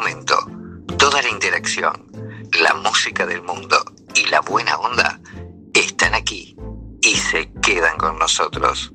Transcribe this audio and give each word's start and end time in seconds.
Momento, 0.00 0.36
toda 0.98 1.22
la 1.22 1.30
interacción, 1.30 1.94
la 2.60 2.74
música 2.74 3.24
del 3.24 3.40
mundo 3.40 3.82
y 4.14 4.26
la 4.26 4.42
buena 4.42 4.76
onda 4.76 5.18
están 5.72 6.14
aquí 6.14 6.54
y 7.00 7.16
se 7.16 7.50
quedan 7.62 7.96
con 7.96 8.18
nosotros. 8.18 8.90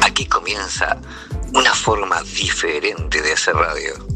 Aquí 0.00 0.26
comienza 0.26 0.96
una 1.54 1.74
forma 1.74 2.22
diferente 2.22 3.20
de 3.20 3.32
hacer 3.32 3.56
radio. 3.56 4.11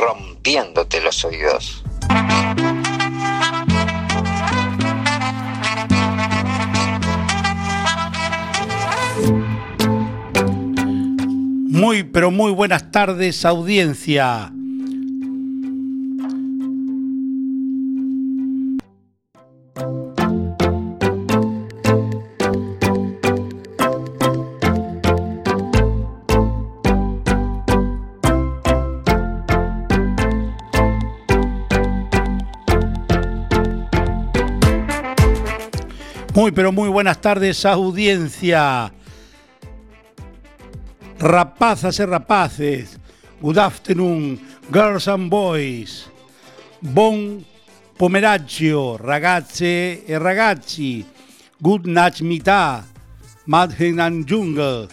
Rompiéndote 0.00 1.00
los 1.02 1.24
oídos. 1.24 1.84
Muy, 11.68 12.04
pero 12.04 12.30
muy 12.30 12.52
buenas 12.52 12.90
tardes, 12.90 13.44
audiencia. 13.44 14.55
Muy, 36.36 36.52
pero 36.52 36.70
muy 36.70 36.90
buenas 36.90 37.18
tardes, 37.18 37.64
audiencia. 37.64 38.92
Rapazas 41.18 41.98
e 41.98 42.04
rapaces, 42.04 43.00
good 43.40 43.56
afternoon, 43.56 44.38
girls 44.70 45.08
and 45.08 45.30
boys. 45.30 46.10
Bon 46.82 47.42
pomeraggio, 47.96 48.98
ragazze 48.98 50.04
e 50.06 50.18
ragazzi. 50.18 51.06
Good 51.58 51.86
night 51.86 52.20
mità, 52.20 52.84
madhen 53.46 53.98
and 53.98 54.28
jungle. 54.28 54.88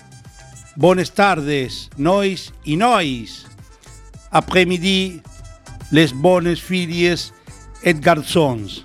Buenas 0.77 1.11
tardes, 1.11 1.89
nois 1.97 2.53
y 2.63 2.77
nois. 2.77 3.45
Après-midi, 4.31 5.21
les 5.91 6.13
bonnes 6.13 6.57
filles 6.57 7.33
et 7.83 7.99
garçons. 7.99 8.81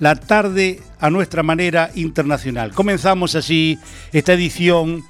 La 0.00 0.14
tarde 0.14 0.89
a 1.00 1.10
nuestra 1.10 1.42
manera 1.42 1.90
internacional. 1.94 2.72
Comenzamos 2.72 3.34
así 3.34 3.78
esta 4.12 4.34
edición 4.34 5.02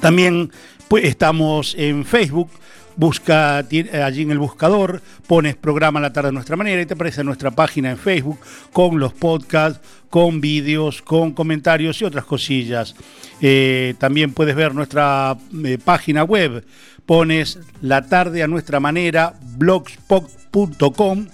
También 0.00 0.50
pues, 0.88 1.04
estamos 1.04 1.74
en 1.76 2.04
Facebook. 2.04 2.50
Busca 2.94 3.64
ti- 3.68 3.88
allí 3.88 4.22
en 4.22 4.30
el 4.32 4.38
buscador, 4.38 5.00
pones 5.26 5.56
programa 5.56 5.98
La 5.98 6.12
Tarde 6.12 6.28
a 6.28 6.32
Nuestra 6.32 6.56
Manera 6.56 6.82
y 6.82 6.86
te 6.86 6.94
aparece 6.94 7.24
nuestra 7.24 7.50
página 7.50 7.90
en 7.90 7.96
Facebook 7.96 8.38
con 8.72 8.98
los 9.00 9.14
podcasts, 9.14 9.80
con 10.10 10.40
vídeos, 10.42 11.00
con 11.00 11.32
comentarios 11.32 12.00
y 12.02 12.04
otras 12.04 12.26
cosillas. 12.26 12.94
Eh, 13.40 13.94
también 13.98 14.32
puedes 14.34 14.54
ver 14.54 14.74
nuestra 14.74 15.36
eh, 15.64 15.78
página 15.82 16.22
web, 16.22 16.64
pones 17.06 17.58
La 17.80 18.02
Tarde 18.06 18.42
a 18.42 18.46
Nuestra 18.46 18.78
Manera, 18.78 19.34
blogspot.com 19.56 21.26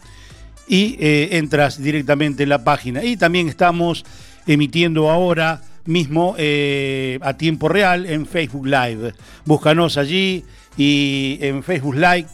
y 0.69 0.96
eh, 1.00 1.30
entras 1.32 1.82
directamente 1.82 2.44
en 2.44 2.50
la 2.50 2.62
página. 2.62 3.02
Y 3.02 3.16
también 3.16 3.48
estamos 3.48 4.04
emitiendo 4.46 5.10
ahora 5.10 5.62
mismo 5.86 6.34
eh, 6.38 7.19
a 7.22 7.34
tiempo 7.36 7.69
real 7.69 8.06
en 8.06 8.26
Facebook 8.26 8.66
Live. 8.66 9.14
Búscanos 9.44 9.96
allí 9.96 10.44
y 10.78 11.38
en 11.42 11.62
Facebook 11.62 11.96
Live 11.96 12.26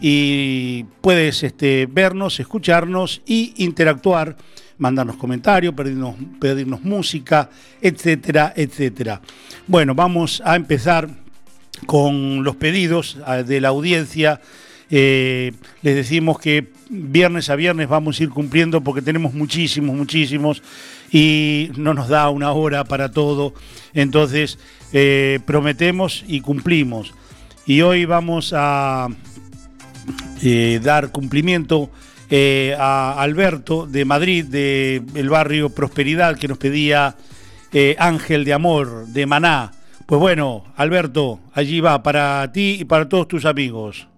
y 0.00 0.84
puedes 1.00 1.42
este, 1.42 1.86
vernos, 1.86 2.38
escucharnos 2.38 3.22
y 3.24 3.54
interactuar, 3.56 4.36
mandarnos 4.78 5.16
comentarios, 5.16 5.74
pedirnos, 5.74 6.16
pedirnos 6.40 6.82
música, 6.82 7.48
etcétera, 7.80 8.52
etcétera. 8.54 9.20
Bueno, 9.66 9.94
vamos 9.94 10.42
a 10.44 10.56
empezar 10.56 11.08
con 11.86 12.44
los 12.44 12.56
pedidos 12.56 13.18
ah, 13.24 13.42
de 13.42 13.60
la 13.60 13.68
audiencia. 13.68 14.40
Eh, 14.90 15.52
les 15.82 15.94
decimos 15.94 16.38
que 16.38 16.72
viernes 16.88 17.50
a 17.50 17.56
viernes 17.56 17.88
vamos 17.88 18.18
a 18.18 18.22
ir 18.22 18.30
cumpliendo 18.30 18.80
porque 18.80 19.02
tenemos 19.02 19.34
muchísimos, 19.34 19.94
muchísimos 19.94 20.62
y 21.12 21.70
no 21.76 21.92
nos 21.92 22.08
da 22.08 22.28
una 22.30 22.52
hora 22.52 22.84
para 22.84 23.10
todo. 23.10 23.54
Entonces, 23.94 24.58
eh, 24.92 25.40
prometemos 25.44 26.24
y 26.26 26.40
cumplimos. 26.40 27.12
Y 27.68 27.82
hoy 27.82 28.06
vamos 28.06 28.54
a 28.56 29.08
eh, 30.42 30.80
dar 30.82 31.12
cumplimiento 31.12 31.90
eh, 32.30 32.74
a 32.78 33.20
Alberto 33.20 33.86
de 33.86 34.06
Madrid, 34.06 34.46
del 34.46 35.28
barrio 35.28 35.68
Prosperidad, 35.68 36.38
que 36.38 36.48
nos 36.48 36.56
pedía 36.56 37.14
eh, 37.70 37.94
Ángel 37.98 38.46
de 38.46 38.54
Amor, 38.54 39.08
de 39.08 39.26
Maná. 39.26 39.72
Pues 40.06 40.18
bueno, 40.18 40.64
Alberto, 40.76 41.40
allí 41.52 41.80
va 41.80 42.02
para 42.02 42.50
ti 42.52 42.78
y 42.80 42.84
para 42.86 43.06
todos 43.06 43.28
tus 43.28 43.44
amigos. 43.44 44.08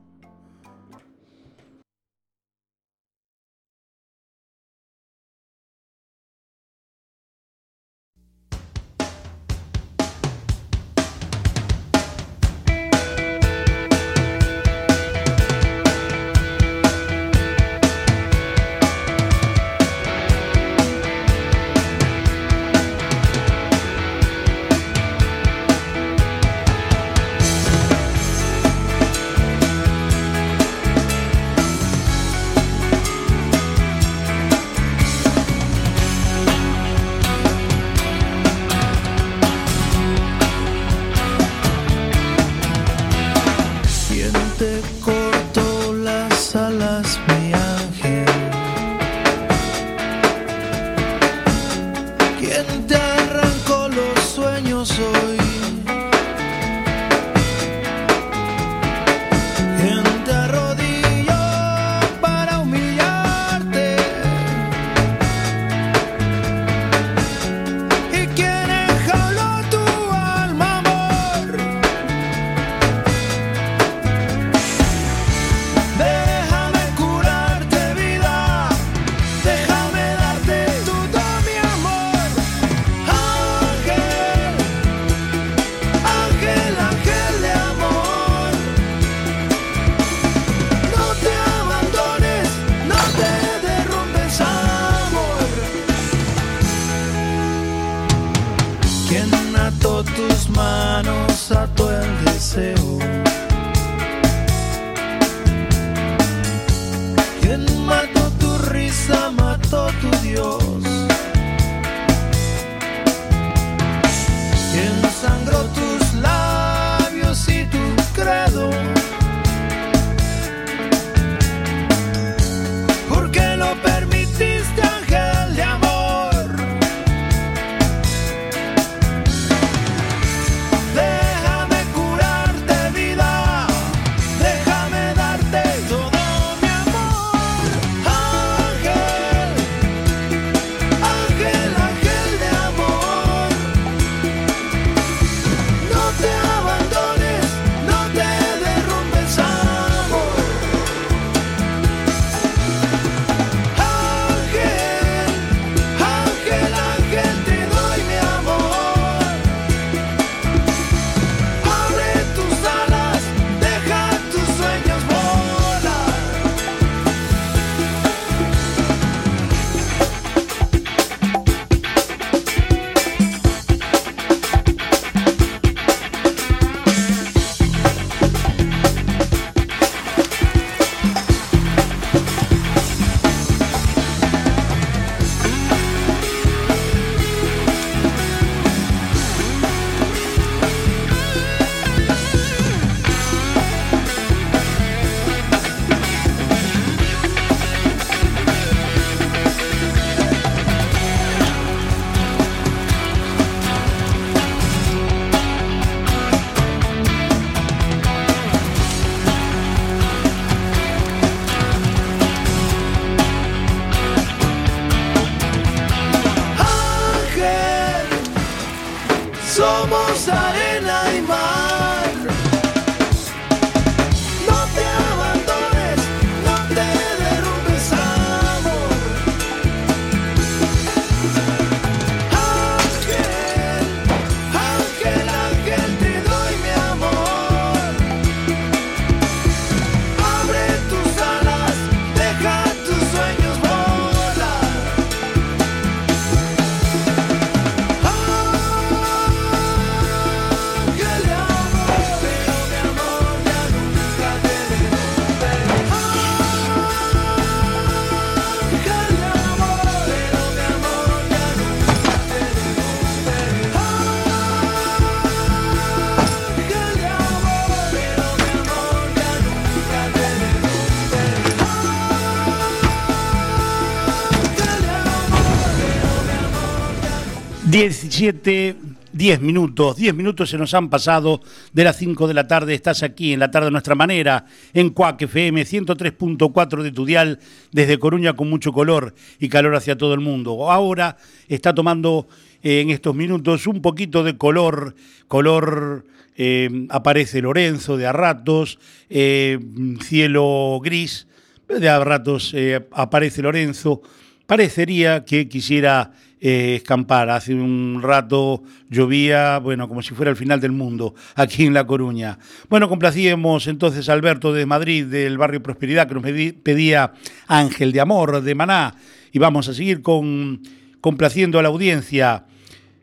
17, 278.21 278.77
10 279.15 279.41
minutos, 279.41 279.97
10 279.97 280.15
minutos 280.15 280.51
se 280.51 280.59
nos 280.59 280.75
han 280.75 280.91
pasado 280.91 281.41
de 281.73 281.85
las 281.85 281.97
5 281.97 282.29
de 282.29 282.35
la 282.35 282.47
tarde. 282.47 282.75
Estás 282.75 283.03
aquí 283.03 283.33
en 283.33 283.41
la 283.41 283.51
tarde 283.51 283.69
a 283.69 283.71
nuestra 283.71 283.95
manera, 283.95 284.45
en 284.75 284.91
Cuac 284.91 285.23
FM 285.23 285.63
103.4 285.63 286.83
de 286.83 286.93
tu 286.93 287.07
dial, 287.07 287.39
desde 287.73 287.99
Coruña 287.99 288.35
con 288.35 288.51
mucho 288.51 288.75
color 288.75 289.15
y 289.39 289.49
calor 289.49 289.75
hacia 289.75 289.97
todo 289.97 290.13
el 290.13 290.21
mundo. 290.21 290.71
Ahora 290.71 291.17
está 291.49 291.75
tomando 291.75 292.29
eh, 292.63 292.83
en 292.83 292.91
estos 292.91 293.15
minutos 293.15 293.67
un 293.67 293.81
poquito 293.81 294.23
de 294.23 294.37
color, 294.37 294.95
color. 295.27 296.05
eh, 296.37 296.87
aparece 296.91 297.41
Lorenzo 297.41 297.97
de 297.97 298.07
a 298.07 298.13
ratos, 298.13 298.79
eh, 299.09 299.59
cielo 300.03 300.79
gris, 300.85 301.27
de 301.69 301.89
a 301.89 302.05
ratos 302.05 302.55
aparece 302.93 303.41
Lorenzo. 303.41 304.03
Parecería 304.47 305.25
que 305.25 305.49
quisiera 305.49 306.13
eh, 306.43 306.77
escampar. 306.77 307.29
Hace 307.29 307.55
un 307.55 308.01
rato 308.03 308.63
llovía, 308.89 309.59
bueno, 309.59 309.87
como 309.89 310.01
si 310.01 310.15
fuera 310.15 310.31
el 310.31 310.39
final 310.39 310.59
del 310.59 310.73
mundo, 310.73 311.15
aquí 311.35 311.67
en 311.67 311.75
La 311.75 311.87
Coruña. 311.87 312.39
Bueno, 312.71 312.89
complacíamos 312.89 313.67
entonces 313.67 314.09
a 314.09 314.15
Alberto 314.15 314.53
de 314.55 314.65
Madrid, 314.65 315.05
del 315.05 315.37
barrio 315.37 315.63
Prosperidad, 315.63 316.09
que 316.09 316.15
nos 316.15 316.23
pedía 316.63 317.13
Ángel 317.47 317.93
de 317.93 318.01
Amor, 318.01 318.41
de 318.41 318.55
Maná. 318.55 318.95
Y 319.33 319.39
vamos 319.39 319.69
a 319.69 319.75
seguir 319.75 320.01
con, 320.01 320.63
complaciendo 321.03 321.59
a 321.59 321.63
la 321.63 321.69
audiencia. 321.69 322.47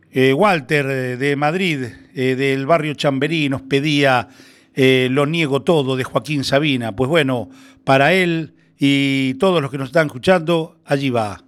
Eh, 0.09 0.33
Walter 0.33 0.85
eh, 0.89 1.17
de 1.17 1.35
Madrid, 1.35 1.79
del 2.15 2.65
barrio 2.65 2.95
Chamberí, 2.95 3.49
nos 3.49 3.61
pedía 3.61 4.29
Lo 4.75 5.27
niego 5.27 5.61
todo 5.61 5.95
de 5.95 6.03
Joaquín 6.03 6.43
Sabina. 6.43 6.95
Pues 6.95 7.07
bueno, 7.07 7.49
para 7.83 8.13
él 8.13 8.55
y 8.79 9.35
todos 9.35 9.61
los 9.61 9.69
que 9.69 9.77
nos 9.77 9.89
están 9.89 10.07
escuchando, 10.07 10.79
allí 10.85 11.11
va. 11.11 11.46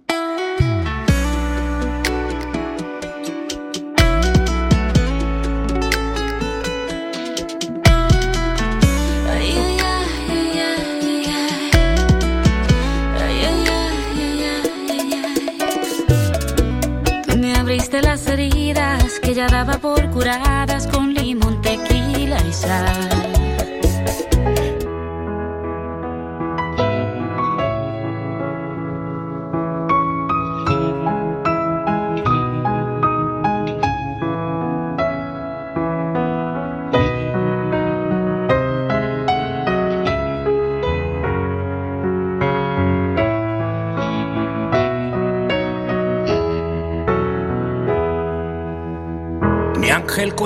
Que 19.30 19.36
ya 19.36 19.46
daba 19.46 19.78
por 19.78 20.10
curadas 20.10 20.88
con 20.88 21.14
limón, 21.14 21.62
tequila 21.62 22.38
y 22.48 22.52
sal. 22.52 23.19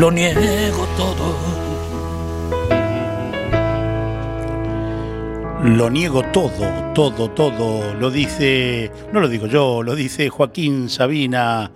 Lo 0.00 0.10
niego 0.10 0.88
todo. 0.96 1.36
Lo 5.62 5.90
niego 5.90 6.22
todo, 6.32 6.92
todo, 6.94 7.30
todo. 7.32 7.92
Lo 7.96 8.10
dice, 8.10 8.90
no 9.12 9.20
lo 9.20 9.28
digo 9.28 9.46
yo, 9.46 9.82
lo 9.82 9.94
dice 9.94 10.30
Joaquín 10.30 10.88
Sabina, 10.88 11.70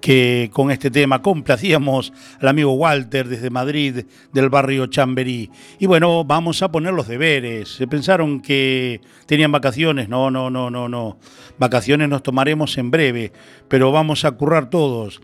que 0.00 0.50
con 0.52 0.72
este 0.72 0.90
tema 0.90 1.22
complacíamos 1.22 2.12
al 2.40 2.48
amigo 2.48 2.72
Walter 2.72 3.28
desde 3.28 3.48
Madrid, 3.48 4.06
del 4.32 4.48
barrio 4.48 4.88
Chamberí. 4.88 5.48
Y 5.78 5.86
bueno, 5.86 6.24
vamos 6.24 6.62
a 6.62 6.72
poner 6.72 6.92
los 6.92 7.06
deberes. 7.06 7.68
Se 7.68 7.86
pensaron 7.86 8.40
que 8.40 9.00
tenían 9.26 9.52
vacaciones. 9.52 10.08
No, 10.08 10.32
no, 10.32 10.50
no, 10.50 10.68
no, 10.68 10.88
no. 10.88 11.16
Vacaciones 11.58 12.08
nos 12.08 12.24
tomaremos 12.24 12.76
en 12.76 12.90
breve, 12.90 13.32
pero 13.68 13.92
vamos 13.92 14.24
a 14.24 14.32
currar 14.32 14.68
todos. 14.68 15.20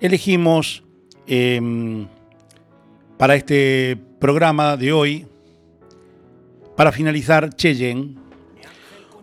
Elegimos 0.00 0.81
eh, 1.26 2.06
para 3.18 3.34
este 3.34 3.98
programa 4.18 4.76
de 4.76 4.92
hoy, 4.92 5.26
para 6.76 6.92
finalizar, 6.92 7.54
Cheyenne, 7.54 8.16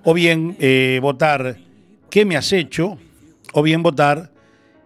o 0.03 0.13
bien 0.13 0.55
eh, 0.59 0.99
votar 1.01 1.57
¿Qué 2.09 2.25
me 2.25 2.35
has 2.35 2.51
hecho? 2.53 2.97
o 3.53 3.61
bien 3.63 3.81
votar 3.83 4.31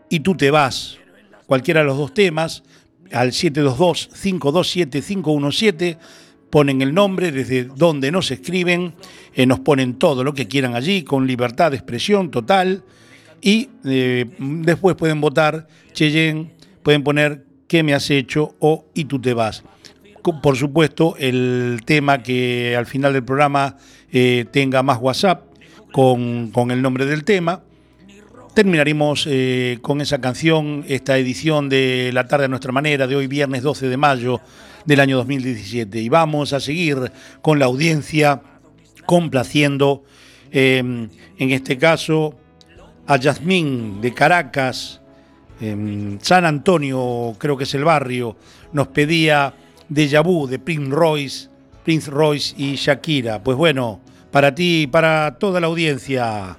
Y 0.09 0.19
tú 0.21 0.35
te 0.35 0.49
vas. 0.51 0.97
Cualquiera 1.45 1.81
de 1.81 1.87
los 1.87 1.97
dos 1.97 2.13
temas, 2.13 2.63
al 3.11 3.31
722-527-517, 3.31 5.97
ponen 6.49 6.81
el 6.81 6.93
nombre, 6.93 7.31
desde 7.31 7.65
donde 7.65 8.11
nos 8.11 8.31
escriben, 8.31 8.95
eh, 9.33 9.45
nos 9.45 9.59
ponen 9.59 9.99
todo 9.99 10.23
lo 10.23 10.33
que 10.33 10.47
quieran 10.47 10.73
allí, 10.75 11.03
con 11.03 11.27
libertad 11.27 11.71
de 11.71 11.77
expresión 11.77 12.31
total, 12.31 12.85
y 13.41 13.69
eh, 13.83 14.25
después 14.39 14.95
pueden 14.95 15.19
votar 15.19 15.67
Cheyenne, 15.91 16.53
pueden 16.83 17.03
poner 17.03 17.45
¿Qué 17.67 17.81
me 17.81 17.93
has 17.93 18.09
hecho? 18.11 18.55
o 18.59 18.85
Y 18.93 19.05
tú 19.05 19.19
te 19.19 19.33
vas. 19.33 19.63
Por 20.41 20.55
supuesto, 20.55 21.15
el 21.17 21.81
tema 21.85 22.21
que 22.21 22.75
al 22.77 22.85
final 22.85 23.13
del 23.13 23.25
programa 23.25 23.77
eh, 24.11 24.45
tenga 24.51 24.83
más 24.83 24.99
WhatsApp 25.01 25.43
con, 25.91 26.51
con 26.51 26.71
el 26.71 26.81
nombre 26.81 27.05
del 27.05 27.23
tema. 27.23 27.63
Terminaremos 28.53 29.27
eh, 29.27 29.79
con 29.81 30.01
esa 30.01 30.21
canción, 30.21 30.85
esta 30.87 31.17
edición 31.17 31.67
de 31.67 32.11
La 32.13 32.27
tarde 32.27 32.45
a 32.45 32.47
nuestra 32.47 32.71
manera, 32.71 33.07
de 33.07 33.15
hoy 33.15 33.25
viernes 33.27 33.63
12 33.63 33.89
de 33.89 33.97
mayo 33.97 34.39
del 34.85 34.99
año 34.99 35.17
2017. 35.17 35.99
Y 35.99 36.09
vamos 36.09 36.53
a 36.53 36.59
seguir 36.59 37.11
con 37.41 37.57
la 37.57 37.65
audiencia 37.65 38.43
complaciendo, 39.07 40.03
eh, 40.51 40.77
en 40.77 41.51
este 41.51 41.77
caso, 41.79 42.37
a 43.07 43.17
Yasmín 43.17 43.99
de 43.99 44.13
Caracas, 44.13 45.01
en 45.61 46.19
San 46.21 46.45
Antonio, 46.45 47.35
creo 47.37 47.57
que 47.57 47.63
es 47.63 47.73
el 47.73 47.83
barrio, 47.83 48.35
nos 48.71 48.87
pedía 48.87 49.53
Deja 49.89 50.21
Vu 50.21 50.47
de 50.47 50.59
Prince 50.59 50.89
Royce, 50.89 51.49
Prince 51.83 52.09
Royce 52.09 52.55
y 52.57 52.75
Shakira. 52.75 53.43
Pues 53.43 53.57
bueno, 53.57 53.99
para 54.31 54.55
ti 54.55 54.83
y 54.83 54.87
para 54.87 55.35
toda 55.39 55.59
la 55.59 55.67
audiencia. 55.67 56.57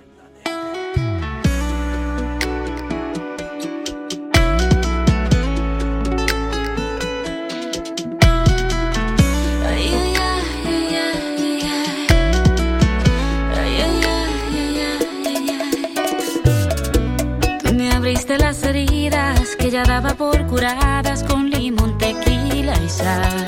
Ya 19.74 19.82
daba 19.82 20.14
por 20.14 20.46
curadas 20.46 21.24
con 21.24 21.50
limón, 21.50 21.98
tequila 21.98 22.74
y 22.80 22.88
sal. 22.88 23.44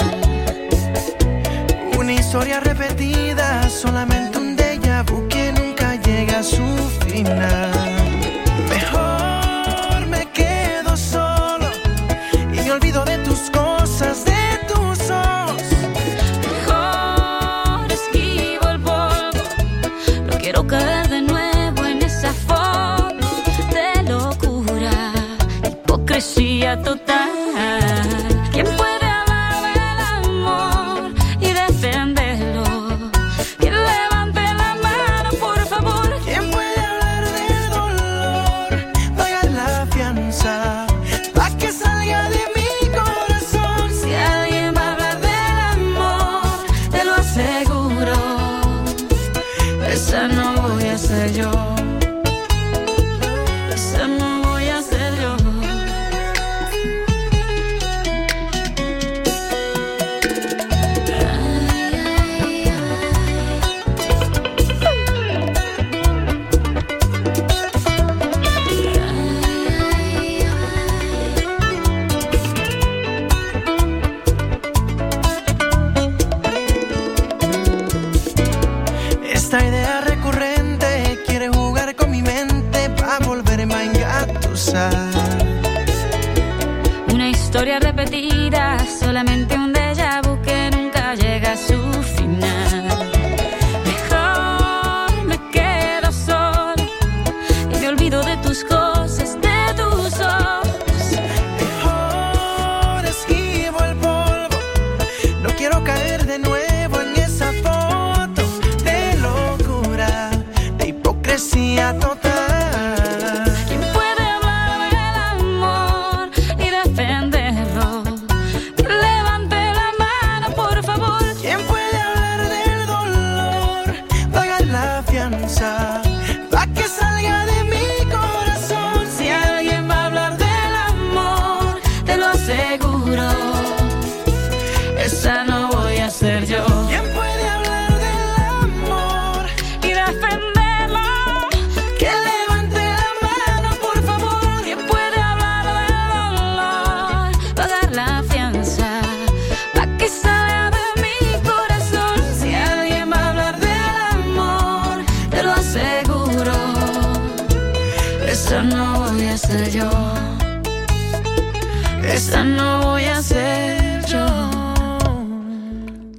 Una 1.97 2.15
historia 2.15 2.59
repetida, 2.59 3.71
solamente 3.71 4.37
un 4.37 4.57
déjà 4.57 5.05
vu 5.05 5.29
que 5.29 5.53
nunca 5.53 5.95
llega 6.07 6.41
a 6.41 6.43
su 6.43 6.67
final. 7.07 7.71
Mejor 8.69 10.07
me 10.09 10.23
quedo 10.33 10.97
solo 10.97 11.69
y 12.53 12.59
me 12.61 12.73
olvido 12.73 13.05
de 13.05 13.16
total. 26.85 27.26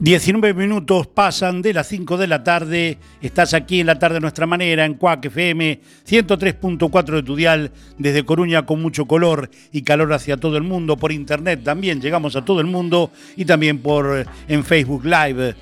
19 0.07 0.53
minutos 0.53 1.05
pasan 1.05 1.61
de 1.61 1.73
las 1.73 1.87
5 1.87 2.15
de 2.15 2.27
la 2.27 2.41
tarde. 2.41 2.97
Estás 3.21 3.53
aquí 3.53 3.81
en 3.81 3.87
la 3.87 3.99
tarde 3.99 4.15
a 4.15 4.19
nuestra 4.21 4.45
manera, 4.45 4.85
en 4.85 4.93
Cuac 4.93 5.25
FM 5.25 5.81
103.4 6.07 7.15
de 7.15 7.23
tu 7.23 7.35
dial, 7.35 7.73
desde 7.97 8.23
Coruña 8.23 8.65
con 8.65 8.81
mucho 8.81 9.05
color 9.05 9.49
y 9.73 9.81
calor 9.81 10.13
hacia 10.13 10.37
todo 10.37 10.55
el 10.55 10.63
mundo. 10.63 10.95
Por 10.95 11.11
internet 11.11 11.59
también 11.61 11.99
llegamos 11.99 12.37
a 12.37 12.45
todo 12.45 12.61
el 12.61 12.67
mundo 12.67 13.11
y 13.35 13.43
también 13.43 13.79
por 13.79 14.19
eh, 14.19 14.25
en 14.47 14.63
Facebook 14.63 15.03
Live. 15.03 15.55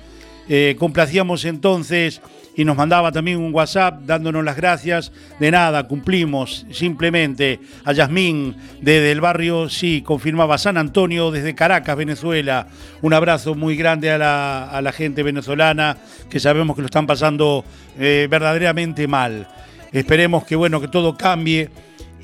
Eh, 0.48 0.76
complacíamos 0.78 1.44
entonces 1.44 2.20
y 2.56 2.64
nos 2.64 2.76
mandaba 2.76 3.12
también 3.12 3.38
un 3.38 3.54
WhatsApp 3.54 4.00
dándonos 4.06 4.42
las 4.42 4.56
gracias. 4.56 5.12
De 5.38 5.50
nada, 5.50 5.86
cumplimos 5.86 6.66
simplemente 6.70 7.60
a 7.84 7.92
Yasmín 7.92 8.56
desde 8.80 9.12
el 9.12 9.20
barrio, 9.20 9.68
sí, 9.68 10.02
confirmaba 10.02 10.56
San 10.56 10.78
Antonio 10.78 11.30
desde 11.30 11.54
Caracas, 11.54 11.96
Venezuela. 11.96 12.66
Un 13.02 13.12
abrazo 13.12 13.54
muy 13.54 13.76
grande 13.76 14.10
a 14.10 14.16
la, 14.16 14.70
a 14.70 14.80
la 14.80 14.92
gente 14.92 15.22
venezolana 15.22 15.98
que 16.30 16.40
sabemos 16.40 16.74
que 16.74 16.82
lo 16.82 16.86
están 16.86 17.06
pasando 17.06 17.62
eh, 17.98 18.26
verdaderamente 18.30 19.06
mal. 19.06 19.46
Esperemos 19.92 20.44
que 20.44 20.56
bueno, 20.56 20.80
que 20.80 20.88
todo 20.88 21.16
cambie 21.16 21.68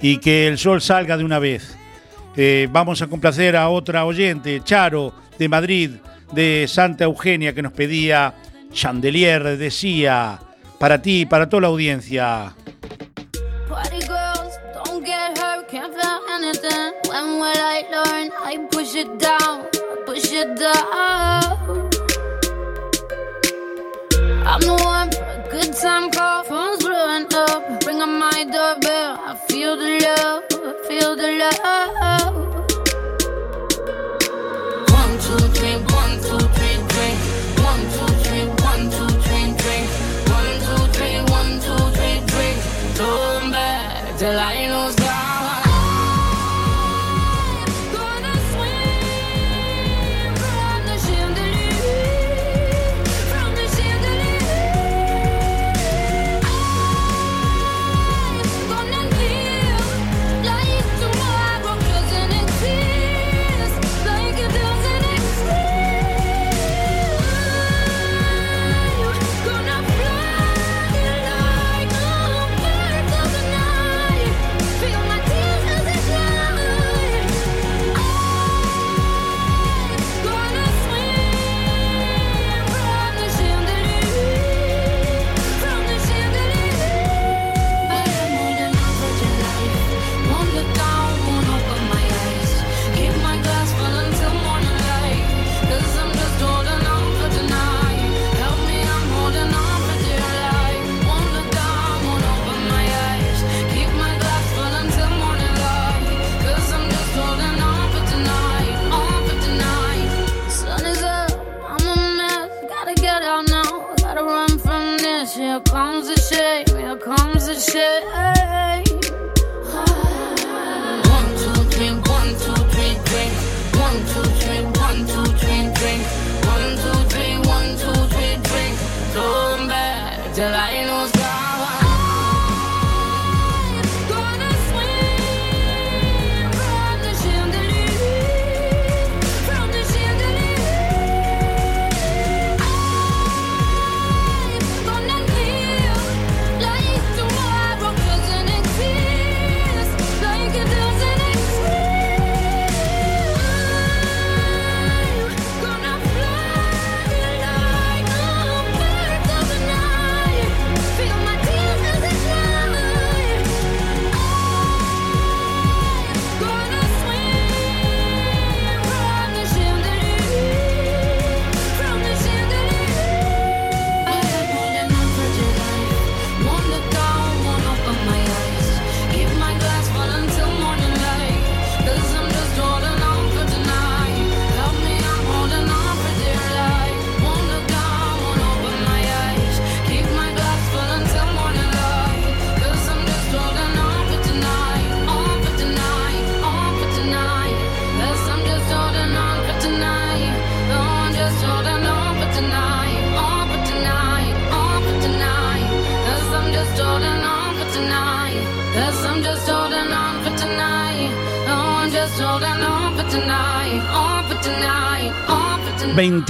y 0.01 0.17
que 0.17 0.49
el 0.49 0.57
sol 0.57 0.81
salga 0.81 1.19
de 1.19 1.25
una 1.25 1.39
vez. 1.39 1.77
Eh, 2.37 2.69
vamos 2.73 3.03
a 3.03 3.07
complacer 3.07 3.55
a 3.55 3.69
otra 3.69 4.07
oyente, 4.07 4.63
Charo, 4.65 5.15
de 5.39 5.49
Madrid, 5.51 5.91
de 6.33 6.65
Santa 6.67 7.05
Eugenia, 7.05 7.55
que 7.55 7.61
nos 7.61 7.73
pedía 7.73 8.35
Chandelier, 8.73 9.57
decía, 9.57 10.41
para 10.79 11.01
ti, 11.01 11.27
para 11.27 11.49
toda 11.49 11.63
la 11.63 11.69
audiencia. 11.69 12.55
I'm 24.45 24.61
the 24.61 24.75
one 24.75 25.11
for 25.11 25.23
a 25.23 25.49
good 25.51 25.73
time 25.75 26.11
call, 26.11 26.43
phone's 26.45 26.85
blowing 26.85 27.27
up. 27.33 27.87
Ring 27.87 28.03
on 28.03 28.19
my 28.19 28.45
doorbell, 28.45 29.19
I 29.25 29.35
feel 29.49 29.77
the 29.77 29.99
love, 30.05 30.43
I 30.53 30.89
feel 30.89 31.17
the 31.17 31.31
love. 31.39 32.52
Back 44.35 44.62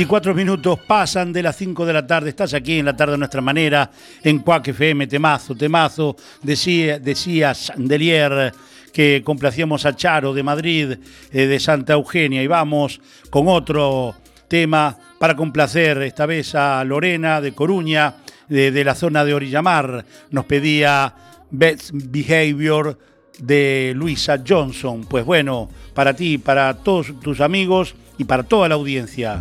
24 0.02 0.34
minutos 0.34 0.80
pasan 0.80 1.32
de 1.32 1.44
las 1.44 1.54
5 1.54 1.86
de 1.86 1.92
la 1.92 2.04
tarde. 2.04 2.30
Estás 2.30 2.54
aquí 2.54 2.80
en 2.80 2.86
la 2.86 2.96
tarde 2.96 3.14
a 3.14 3.16
nuestra 3.16 3.40
manera, 3.40 3.88
en 4.24 4.40
Cuac 4.40 4.66
FM, 4.66 5.06
temazo, 5.06 5.54
temazo. 5.54 6.16
Decía, 6.42 6.98
decía 6.98 7.54
Sandelier 7.54 8.52
que 8.92 9.22
complacíamos 9.24 9.86
a 9.86 9.94
Charo 9.94 10.34
de 10.34 10.42
Madrid, 10.42 10.94
eh, 11.30 11.46
de 11.46 11.60
Santa 11.60 11.92
Eugenia. 11.92 12.42
Y 12.42 12.48
vamos 12.48 13.00
con 13.30 13.46
otro 13.46 14.16
tema 14.48 14.98
para 15.20 15.36
complacer, 15.36 16.02
esta 16.02 16.26
vez 16.26 16.56
a 16.56 16.82
Lorena 16.82 17.40
de 17.40 17.52
Coruña, 17.52 18.16
de, 18.48 18.72
de 18.72 18.82
la 18.82 18.96
zona 18.96 19.24
de 19.24 19.34
Orillamar. 19.34 20.04
Nos 20.32 20.46
pedía 20.46 21.14
Best 21.48 21.90
Behavior 21.92 22.98
de 23.38 23.92
Luisa 23.94 24.42
Johnson. 24.44 25.06
Pues 25.08 25.24
bueno, 25.24 25.68
para 25.94 26.12
ti, 26.12 26.38
para 26.38 26.74
todos 26.74 27.20
tus 27.20 27.40
amigos 27.40 27.94
y 28.18 28.24
para 28.24 28.42
toda 28.42 28.68
la 28.68 28.74
audiencia. 28.74 29.40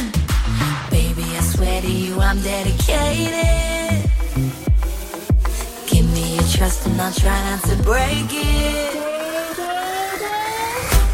swear 1.61 1.81
to 1.81 1.91
you 1.91 2.19
I'm 2.19 2.41
dedicated. 2.41 4.09
Give 5.85 6.11
me 6.11 6.35
your 6.35 6.43
trust 6.43 6.87
and 6.87 6.99
I'll 6.99 7.13
try 7.13 7.39
not 7.49 7.61
to 7.69 7.75
break 7.83 8.29
it. 8.31 8.95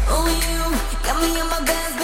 Oh, 0.08 0.26
you 0.44 0.58
got 1.04 1.20
me 1.20 1.38
on 1.40 1.48
my 1.50 1.60
best. 1.66 1.97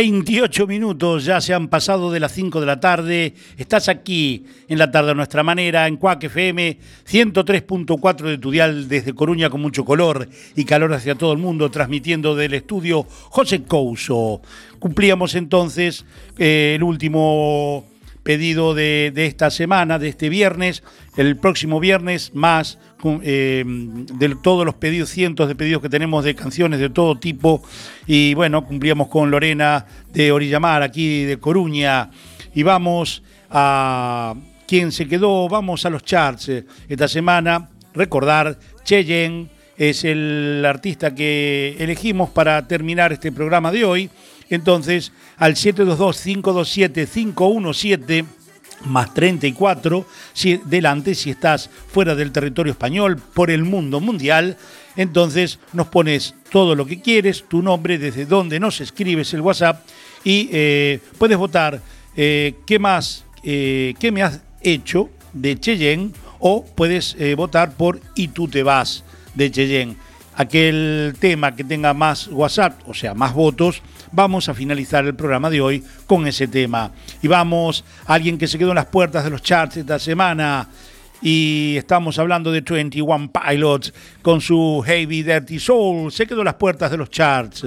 28 0.00 0.66
minutos 0.66 1.26
ya 1.26 1.42
se 1.42 1.52
han 1.52 1.68
pasado 1.68 2.10
de 2.10 2.20
las 2.20 2.32
5 2.32 2.58
de 2.58 2.64
la 2.64 2.80
tarde. 2.80 3.34
Estás 3.58 3.90
aquí 3.90 4.46
en 4.66 4.78
la 4.78 4.90
tarde 4.90 5.10
a 5.10 5.14
nuestra 5.14 5.42
manera, 5.42 5.86
en 5.86 5.98
Cuac 5.98 6.24
FM 6.24 6.78
103.4 7.06 8.22
de 8.22 8.38
tu 8.38 8.50
dial 8.50 8.88
desde 8.88 9.14
Coruña 9.14 9.50
con 9.50 9.60
mucho 9.60 9.84
color 9.84 10.26
y 10.56 10.64
calor 10.64 10.94
hacia 10.94 11.16
todo 11.16 11.34
el 11.34 11.38
mundo, 11.38 11.70
transmitiendo 11.70 12.34
del 12.34 12.54
estudio 12.54 13.02
José 13.02 13.64
Couso. 13.64 14.40
Cumplíamos 14.78 15.34
entonces 15.34 16.06
eh, 16.38 16.76
el 16.76 16.82
último 16.82 17.84
pedido 18.22 18.74
de, 18.74 19.12
de 19.14 19.26
esta 19.26 19.50
semana, 19.50 19.98
de 19.98 20.08
este 20.08 20.28
viernes. 20.28 20.82
El 21.16 21.36
próximo 21.36 21.80
viernes 21.80 22.32
más 22.34 22.78
eh, 23.22 23.64
de 23.66 24.36
todos 24.42 24.66
los 24.66 24.74
pedidos, 24.74 25.08
cientos 25.08 25.48
de 25.48 25.54
pedidos 25.54 25.80
que 25.82 25.88
tenemos 25.88 26.24
de 26.24 26.34
canciones 26.34 26.80
de 26.80 26.90
todo 26.90 27.18
tipo. 27.18 27.62
Y 28.06 28.34
bueno, 28.34 28.66
cumplíamos 28.66 29.08
con 29.08 29.30
Lorena 29.30 29.86
de 30.12 30.32
Orillamar, 30.32 30.82
aquí 30.82 31.24
de 31.24 31.38
Coruña. 31.38 32.10
Y 32.54 32.62
vamos 32.62 33.22
a 33.50 34.34
quien 34.66 34.92
se 34.92 35.08
quedó, 35.08 35.48
vamos 35.48 35.84
a 35.86 35.90
los 35.90 36.04
charts 36.04 36.48
eh, 36.48 36.64
esta 36.88 37.08
semana. 37.08 37.70
Recordar, 37.94 38.58
Cheyenne 38.84 39.48
es 39.76 40.04
el 40.04 40.62
artista 40.66 41.14
que 41.14 41.76
elegimos 41.78 42.30
para 42.30 42.68
terminar 42.68 43.12
este 43.12 43.32
programa 43.32 43.72
de 43.72 43.84
hoy. 43.84 44.10
Entonces, 44.50 45.12
al 45.38 45.54
722-527-517 45.54 48.26
más 48.84 49.12
34 49.14 50.06
si, 50.32 50.60
delante 50.64 51.14
si 51.14 51.30
estás 51.30 51.70
fuera 51.88 52.14
del 52.14 52.32
territorio 52.32 52.72
español, 52.72 53.20
por 53.34 53.50
el 53.50 53.64
mundo 53.64 54.00
mundial. 54.00 54.56
Entonces 54.96 55.58
nos 55.72 55.88
pones 55.88 56.34
todo 56.50 56.74
lo 56.74 56.86
que 56.86 57.00
quieres, 57.00 57.44
tu 57.48 57.62
nombre, 57.62 57.98
desde 57.98 58.26
donde 58.26 58.60
nos 58.60 58.80
escribes 58.80 59.32
el 59.34 59.40
WhatsApp 59.40 59.84
y 60.24 60.48
eh, 60.52 61.00
puedes 61.18 61.38
votar 61.38 61.80
eh, 62.16 62.54
qué 62.66 62.78
más, 62.78 63.24
eh, 63.42 63.94
qué 63.98 64.12
me 64.12 64.22
has 64.22 64.42
hecho 64.62 65.10
de 65.32 65.58
Cheyenne 65.58 66.12
o 66.38 66.64
puedes 66.64 67.16
votar 67.36 67.76
por 67.76 68.00
Y 68.14 68.28
tú 68.28 68.48
te 68.48 68.62
vas 68.62 69.04
de 69.34 69.50
Cheyenne. 69.50 69.96
Aquel 70.34 71.14
tema 71.20 71.54
que 71.54 71.64
tenga 71.64 71.92
más 71.92 72.28
WhatsApp, 72.28 72.80
o 72.88 72.94
sea, 72.94 73.12
más 73.12 73.34
votos, 73.34 73.82
vamos 74.12 74.48
a 74.48 74.54
finalizar 74.54 75.04
el 75.04 75.14
programa 75.14 75.50
de 75.50 75.60
hoy 75.60 75.84
con 76.06 76.26
ese 76.26 76.48
tema. 76.48 76.92
Y 77.22 77.28
vamos 77.28 77.84
alguien 78.06 78.38
que 78.38 78.46
se 78.46 78.58
quedó 78.58 78.70
en 78.70 78.76
las 78.76 78.86
puertas 78.86 79.24
de 79.24 79.30
los 79.30 79.42
charts 79.42 79.76
esta 79.76 79.98
semana. 79.98 80.68
Y 81.22 81.74
estamos 81.76 82.18
hablando 82.18 82.50
de 82.50 82.62
21 82.62 83.30
Pilots 83.30 83.92
con 84.22 84.40
su 84.40 84.82
Heavy 84.86 85.22
Dirty 85.22 85.58
Soul. 85.58 86.10
Se 86.10 86.26
quedó 86.26 86.40
en 86.40 86.46
las 86.46 86.54
puertas 86.54 86.90
de 86.90 86.96
los 86.96 87.10
charts. 87.10 87.64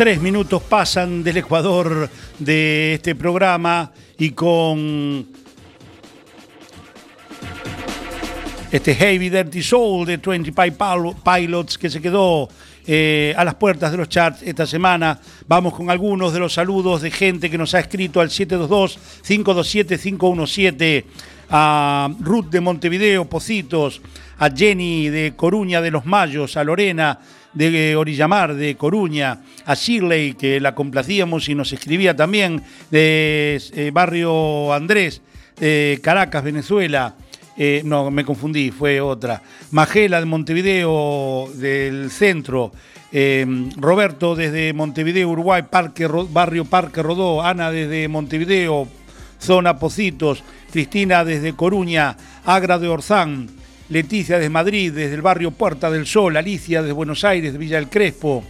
Tres 0.00 0.16
minutos 0.22 0.62
pasan 0.62 1.22
del 1.22 1.36
Ecuador 1.36 2.08
de 2.38 2.94
este 2.94 3.14
programa 3.14 3.92
y 4.16 4.30
con 4.30 5.26
este 8.72 8.94
Heavy 8.94 9.28
Dirty 9.28 9.62
Soul 9.62 10.06
de 10.06 10.16
25 10.16 10.58
Pil- 10.58 11.14
Pilots 11.22 11.76
que 11.76 11.90
se 11.90 12.00
quedó 12.00 12.48
eh, 12.86 13.34
a 13.36 13.44
las 13.44 13.56
puertas 13.56 13.92
de 13.92 13.98
los 13.98 14.08
charts 14.08 14.42
esta 14.42 14.66
semana. 14.66 15.20
Vamos 15.46 15.74
con 15.74 15.90
algunos 15.90 16.32
de 16.32 16.38
los 16.38 16.54
saludos 16.54 17.02
de 17.02 17.10
gente 17.10 17.50
que 17.50 17.58
nos 17.58 17.74
ha 17.74 17.80
escrito 17.80 18.22
al 18.22 18.30
722-527-517, 18.30 21.04
a 21.50 22.08
Ruth 22.20 22.46
de 22.46 22.60
Montevideo, 22.62 23.26
Positos, 23.26 24.00
a 24.38 24.48
Jenny 24.48 25.10
de 25.10 25.34
Coruña 25.36 25.82
de 25.82 25.90
los 25.90 26.06
Mayos, 26.06 26.56
a 26.56 26.64
Lorena 26.64 27.18
de 27.52 27.96
Orillamar, 27.96 28.54
de 28.54 28.76
Coruña, 28.76 29.40
a 29.64 29.74
Shirley, 29.74 30.34
que 30.34 30.60
la 30.60 30.74
complacíamos 30.74 31.48
y 31.48 31.54
nos 31.54 31.72
escribía 31.72 32.14
también, 32.14 32.62
de 32.90 33.60
eh, 33.74 33.90
Barrio 33.92 34.72
Andrés, 34.72 35.22
de 35.58 35.98
Caracas, 36.02 36.44
Venezuela. 36.44 37.14
Eh, 37.56 37.82
no, 37.84 38.10
me 38.10 38.24
confundí, 38.24 38.70
fue 38.70 39.00
otra. 39.00 39.42
Magela 39.72 40.20
de 40.20 40.26
Montevideo, 40.26 41.50
del 41.54 42.10
centro. 42.10 42.72
Eh, 43.12 43.44
Roberto 43.76 44.36
desde 44.36 44.72
Montevideo, 44.72 45.28
Uruguay, 45.28 45.64
Parque, 45.68 46.06
Barrio 46.06 46.64
Parque 46.64 47.02
Rodó. 47.02 47.42
Ana 47.42 47.70
desde 47.70 48.08
Montevideo, 48.08 48.88
zona 49.38 49.78
Pocitos. 49.78 50.42
Cristina 50.72 51.24
desde 51.24 51.54
Coruña, 51.54 52.16
Agra 52.44 52.78
de 52.78 52.88
Orzán. 52.88 53.59
Leticia 53.90 54.36
desde 54.36 54.50
Madrid, 54.50 54.92
desde 54.92 55.16
el 55.16 55.20
barrio 55.20 55.50
Puerta 55.50 55.90
del 55.90 56.06
Sol. 56.06 56.36
Alicia 56.36 56.80
desde 56.80 56.92
Buenos 56.92 57.24
Aires, 57.24 57.52
de 57.52 57.58
Villa 57.58 57.76
del 57.76 57.88
Crespo. 57.88 58.44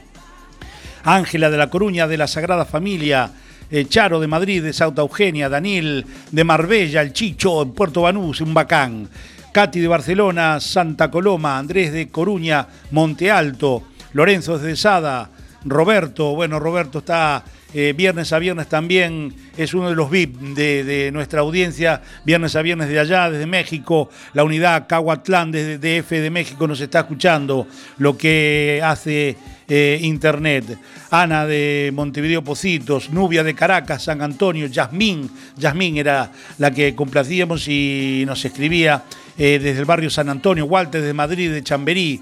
Ángela 1.03 1.49
de 1.49 1.57
La 1.57 1.71
Coruña, 1.71 2.07
de 2.07 2.19
la 2.19 2.27
Sagrada 2.27 2.67
Familia, 2.67 3.31
eh, 3.71 3.87
Charo 3.87 4.21
de 4.21 4.27
Madrid, 4.27 4.63
de 4.63 4.75
Sauta 4.75 5.01
Eugenia, 5.01 5.49
Daniel 5.49 6.05
de 6.31 6.45
Marbella, 6.45 7.01
el 7.01 7.15
Chicho 7.15 7.63
en 7.63 7.73
Puerto 7.73 8.03
Banús, 8.03 8.43
un 8.43 8.53
bacán. 8.53 9.09
Katy 9.51 9.81
de 9.81 9.89
Barcelona, 9.89 10.61
Santa 10.61 11.11
Coloma, 11.11 11.59
Andrés 11.59 11.91
de 11.91 12.09
Coruña, 12.11 12.67
Monte 12.91 13.31
Alto, 13.31 13.83
Lorenzo 14.13 14.59
desde 14.59 14.77
Sada, 14.77 15.31
Roberto, 15.65 16.35
bueno, 16.35 16.61
Roberto 16.61 16.99
está 16.99 17.43
eh, 17.73 17.95
viernes 17.97 18.33
a 18.33 18.41
viernes 18.41 18.69
también, 18.69 19.33
es 19.57 19.75
uno 19.75 19.91
de 19.91 19.95
los 19.95 20.11
VIP 20.11 20.37
de, 20.41 21.11
nuestra 21.13 21.41
audiencia, 21.41 22.03
viernes 22.25 22.57
a 22.57 22.63
viernes 22.63 22.89
de 22.89 22.99
allá, 22.99 23.31
desde 23.31 23.47
México, 23.47 24.11
la 24.33 24.43
unidad 24.43 24.87
Cahuatlán 24.89 25.53
desde 25.53 25.79
DF 25.79 26.11
de 26.11 26.31
México 26.31 26.67
nos 26.67 26.81
está 26.81 27.01
escuchando 27.01 27.69
lo 27.99 28.19
que 28.19 28.81
hace 28.83 29.37
eh, 29.69 30.01
Internet. 30.03 30.79
Ana 31.13 31.47
de 31.47 31.93
Montevideo 31.95 32.43
Positos, 32.43 33.11
Nubia 33.11 33.45
de 33.45 33.55
Caracas, 33.55 34.03
San 34.03 34.21
Antonio, 34.21 34.67
Yasmín, 34.67 35.31
Yasmín 35.57 35.97
era 35.97 36.33
la 36.59 36.73
que 36.73 36.97
complacíamos 36.97 37.69
y 37.69 38.25
nos 38.27 38.45
escribía 38.45 39.05
eh, 39.39 39.61
desde 39.63 39.79
el 39.79 39.85
barrio 39.85 40.11
San 40.11 40.29
Antonio, 40.29 40.65
Walter 40.65 41.03
de 41.03 41.15
Madrid, 41.15 41.53
de 41.53 41.63
Chamberí, 41.63 42.21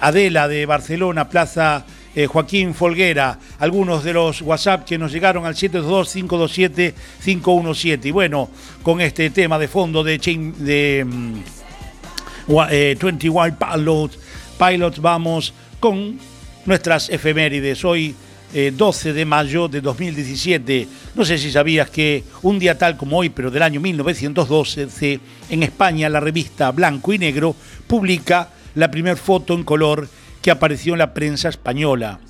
Adela 0.00 0.46
de 0.46 0.66
Barcelona, 0.66 1.28
Plaza 1.28 1.84
eh, 2.14 2.26
Joaquín 2.26 2.74
Folguera, 2.74 3.38
algunos 3.58 4.04
de 4.04 4.12
los 4.12 4.42
WhatsApp 4.42 4.84
que 4.84 4.98
nos 4.98 5.12
llegaron 5.12 5.46
al 5.46 5.54
722-527-517. 5.54 8.06
Y 8.06 8.10
bueno, 8.10 8.50
con 8.82 9.00
este 9.00 9.30
tema 9.30 9.58
de 9.58 9.68
fondo 9.68 10.02
de, 10.02 10.18
de 10.18 11.04
mm, 11.06 11.34
eh, 12.70 12.96
21 13.00 13.56
Pilots, 14.58 15.00
vamos 15.00 15.54
con 15.78 16.18
nuestras 16.66 17.08
efemérides. 17.10 17.84
Hoy, 17.84 18.14
eh, 18.52 18.72
12 18.76 19.12
de 19.12 19.24
mayo 19.24 19.68
de 19.68 19.80
2017. 19.80 20.88
No 21.14 21.24
sé 21.24 21.38
si 21.38 21.50
sabías 21.52 21.88
que 21.90 22.24
un 22.42 22.58
día 22.58 22.76
tal 22.76 22.96
como 22.96 23.18
hoy, 23.18 23.28
pero 23.30 23.50
del 23.50 23.62
año 23.62 23.80
1912, 23.80 24.90
se- 24.90 25.20
en 25.48 25.62
España 25.62 26.08
la 26.08 26.18
revista 26.20 26.70
Blanco 26.72 27.12
y 27.12 27.18
Negro 27.18 27.54
publica 27.86 28.48
la 28.74 28.90
primera 28.90 29.16
foto 29.16 29.54
en 29.54 29.62
color 29.64 30.08
que 30.42 30.50
apareció 30.50 30.94
en 30.94 30.98
la 30.98 31.14
prensa 31.14 31.48
española. 31.48 32.20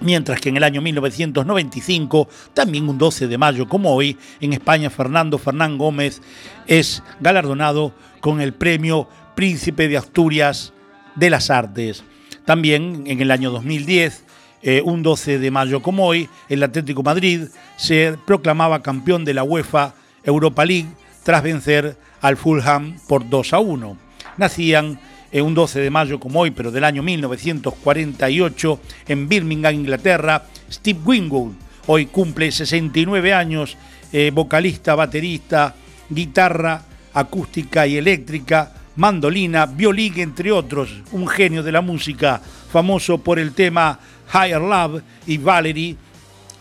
Mientras 0.00 0.40
que 0.40 0.48
en 0.48 0.56
el 0.56 0.64
año 0.64 0.80
1995, 0.80 2.28
también 2.54 2.88
un 2.88 2.98
12 2.98 3.26
de 3.26 3.38
mayo 3.38 3.68
como 3.68 3.92
hoy, 3.92 4.16
en 4.40 4.52
España 4.52 4.90
Fernando 4.90 5.38
Fernán 5.38 5.76
Gómez 5.76 6.22
es 6.66 7.02
galardonado 7.20 7.92
con 8.20 8.40
el 8.40 8.54
premio 8.54 9.08
Príncipe 9.34 9.88
de 9.88 9.96
Asturias 9.96 10.72
de 11.16 11.30
las 11.30 11.50
Artes. 11.50 12.04
También 12.44 13.04
en 13.06 13.20
el 13.20 13.30
año 13.30 13.50
2010, 13.50 14.24
eh, 14.62 14.82
un 14.84 15.02
12 15.02 15.38
de 15.38 15.50
mayo 15.50 15.82
como 15.82 16.06
hoy, 16.06 16.28
el 16.48 16.62
Atlético 16.62 17.02
Madrid 17.02 17.48
se 17.76 18.16
proclamaba 18.26 18.82
campeón 18.82 19.24
de 19.24 19.34
la 19.34 19.42
UEFA 19.42 19.94
Europa 20.24 20.64
League 20.64 20.88
tras 21.24 21.42
vencer 21.42 21.96
al 22.20 22.36
Fulham 22.36 22.96
por 23.08 23.28
2 23.28 23.52
a 23.52 23.58
1. 23.58 23.96
Nacían 24.36 25.00
un 25.32 25.54
12 25.54 25.80
de 25.80 25.90
mayo 25.90 26.18
como 26.18 26.40
hoy, 26.40 26.50
pero 26.50 26.70
del 26.70 26.84
año 26.84 27.02
1948, 27.02 28.80
en 29.08 29.28
Birmingham, 29.28 29.74
Inglaterra, 29.74 30.44
Steve 30.70 31.00
Winwood. 31.04 31.52
Hoy 31.86 32.06
cumple 32.06 32.50
69 32.50 33.32
años, 33.32 33.76
eh, 34.12 34.30
vocalista, 34.34 34.94
baterista, 34.94 35.74
guitarra 36.08 36.82
acústica 37.14 37.86
y 37.86 37.96
eléctrica, 37.96 38.72
mandolina, 38.96 39.66
violín, 39.66 40.18
entre 40.18 40.52
otros. 40.52 41.02
Un 41.12 41.26
genio 41.28 41.62
de 41.62 41.72
la 41.72 41.80
música, 41.80 42.40
famoso 42.70 43.18
por 43.18 43.38
el 43.38 43.52
tema 43.52 43.98
Higher 44.32 44.60
Love 44.60 45.02
y 45.26 45.38
Valerie, 45.38 45.96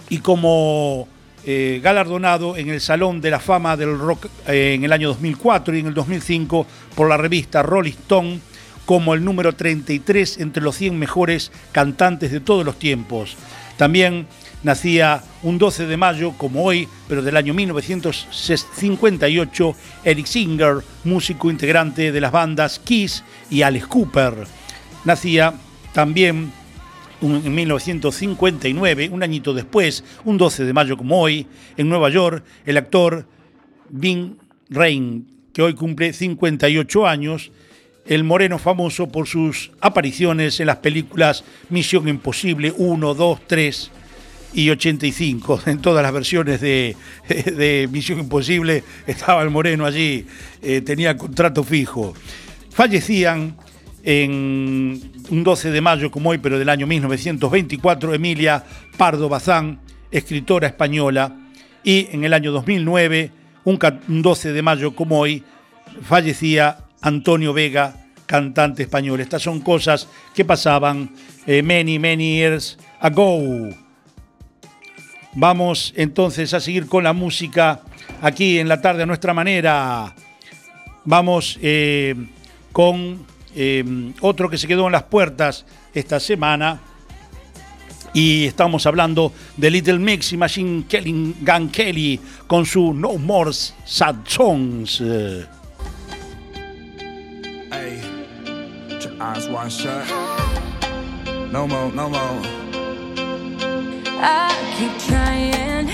y 0.10 0.20
como 0.20 1.08
eh, 1.46 1.80
galardonado 1.84 2.58
en 2.58 2.70
el 2.70 2.82
Salón 2.82 3.22
de 3.22 3.32
la 3.32 3.40
Fama 3.40 3.78
del 3.78 3.98
Rock 3.98 4.28
eh, 4.48 4.74
en 4.76 4.84
el 4.84 4.94
año 4.94 5.10
2004 5.10 5.76
y 5.76 5.80
en 5.80 5.88
el 5.88 5.94
2005 5.94 6.66
por 6.96 7.10
la 7.10 7.18
revista 7.18 7.62
Rolling 7.62 7.92
Stone 7.92 8.40
como 8.88 9.14
el 9.14 9.24
número 9.24 9.54
33 9.54 10.40
entre 10.40 10.64
los 10.64 10.76
100 10.78 10.98
mejores 10.98 11.52
cantantes 11.74 12.32
de 12.32 12.40
todos 12.40 12.66
los 12.66 12.80
tiempos. 12.80 13.36
También 13.76 14.26
nacía 14.64 15.22
un 15.44 15.58
12 15.58 15.88
de 15.88 15.98
mayo, 15.98 16.32
como 16.38 16.64
hoy, 16.64 16.88
pero 17.10 17.22
del 17.22 17.36
año 17.36 17.54
1958, 17.54 19.76
Eric 20.06 20.26
Singer, 20.26 20.78
músico 21.04 21.52
integrante 21.52 22.14
de 22.14 22.22
las 22.22 22.32
bandas 22.32 22.80
Kiss 22.80 23.26
y 23.50 23.62
Alice 23.62 23.88
Cooper. 23.88 24.48
Nacía 25.04 25.54
también 25.92 26.54
en 27.22 27.54
1959, 27.54 29.10
un 29.12 29.22
añito 29.22 29.54
después, 29.54 30.06
un 30.24 30.38
12 30.38 30.64
de 30.64 30.72
mayo 30.72 30.96
como 30.96 31.20
hoy, 31.20 31.46
en 31.76 31.90
Nueva 31.90 32.10
York, 32.10 32.42
el 32.66 32.78
actor 32.78 33.28
Vin 33.90 34.38
Rain, 34.70 35.28
que 35.52 35.62
hoy 35.62 35.74
cumple 35.74 36.14
58 36.14 37.06
años, 37.06 37.52
el 38.08 38.24
moreno 38.24 38.58
famoso 38.58 39.08
por 39.08 39.28
sus 39.28 39.72
apariciones 39.82 40.60
en 40.60 40.68
las 40.68 40.78
películas 40.78 41.44
Misión 41.70 42.08
Imposible 42.08 42.74
1, 42.78 43.14
2, 43.14 43.40
3 43.48 43.92
y 44.54 44.70
85. 44.70 45.62
En 45.68 45.80
todas 45.82 46.02
las 46.04 46.14
versiones 46.14 46.62
de, 46.62 46.96
de 47.28 47.90
Misión 47.92 48.20
Imposible 48.20 48.84
estaba 49.06 49.44
el 49.44 49.50
moreno 49.50 49.86
allí, 49.86 50.26
eh, 50.62 50.82
tenía 50.82 51.18
contrato 51.18 51.64
fijo. 51.64 52.14
Fallecían 52.72 53.56
en 54.04 55.02
un 55.30 55.44
12 55.44 55.72
de 55.72 55.82
mayo 55.82 56.10
como 56.12 56.30
hoy, 56.30 56.38
pero 56.38 56.58
del 56.58 56.70
año 56.70 56.88
1924, 56.88 58.14
Emilia 58.14 58.64
Pardo 58.98 59.28
Bazán, 59.28 59.80
escritora 60.12 60.68
española, 60.68 61.36
y 61.84 62.08
en 62.12 62.24
el 62.24 62.34
año 62.34 62.52
2009, 62.54 63.32
un 63.66 63.78
ca- 63.78 64.00
un 64.08 64.22
12 64.22 64.54
de 64.54 64.62
mayo 64.62 64.96
como 64.96 65.20
hoy, 65.20 65.44
fallecía 66.04 66.78
Antonio 67.02 67.54
Vega, 67.54 68.08
cantante 68.26 68.84
español. 68.84 69.20
Estas 69.20 69.42
son 69.42 69.62
cosas 69.62 70.08
que 70.36 70.46
pasaban 70.46 71.12
eh, 71.46 71.64
many, 71.64 72.00
many 72.00 72.38
years 72.38 72.78
ago. 73.00 73.70
Vamos 75.34 75.94
entonces 75.96 76.54
a 76.54 76.60
seguir 76.60 76.88
con 76.88 77.04
la 77.04 77.14
música 77.14 77.82
aquí 78.22 78.60
en 78.60 78.68
la 78.68 78.82
tarde 78.82 79.04
a 79.04 79.06
nuestra 79.06 79.34
manera. 79.34 80.14
Vamos 81.06 81.60
eh, 81.62 82.16
con 82.72 83.26
eh, 83.56 84.14
otro 84.22 84.50
que 84.50 84.58
se 84.58 84.68
quedó 84.68 84.88
en 84.88 84.92
las 84.94 85.04
puertas 85.04 85.66
esta 85.94 86.20
semana. 86.20 86.82
Y 88.14 88.46
estamos 88.46 88.86
hablando 88.88 89.32
de 89.58 89.70
Little 89.70 90.00
Mix 90.00 90.34
y 90.34 90.38
Machine 90.38 90.86
Kelly, 90.88 91.36
Gun 91.40 91.70
Kelly 91.70 92.20
con 92.48 92.66
su 92.66 92.94
No 92.94 93.18
More 93.18 93.52
Sad 93.54 94.16
Songs. 94.26 95.04
Eyes 99.28 99.50
wide 99.50 99.72
shut. 99.72 100.08
No 101.52 101.68
more, 101.68 101.92
no 101.92 102.08
more. 102.16 102.40
I 104.40 104.48
keep 104.78 104.94
trying, 105.10 105.88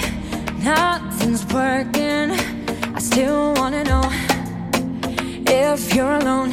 nothing's 0.64 1.44
working. 1.46 2.30
I 2.98 3.00
still 3.00 3.54
wanna 3.56 3.84
know 3.92 4.06
if 5.48 5.96
you're 5.96 6.16
alone. 6.22 6.52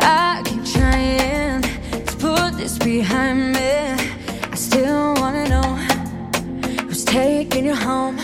I 0.00 0.42
keep 0.48 0.64
trying 0.76 1.60
to 2.08 2.12
put 2.24 2.56
this 2.56 2.78
behind 2.78 3.52
me. 3.56 3.72
I 4.54 4.56
still 4.68 5.14
wanna 5.20 5.46
know 5.52 5.68
who's 6.86 7.04
taking 7.04 7.66
you 7.66 7.74
home. 7.74 8.16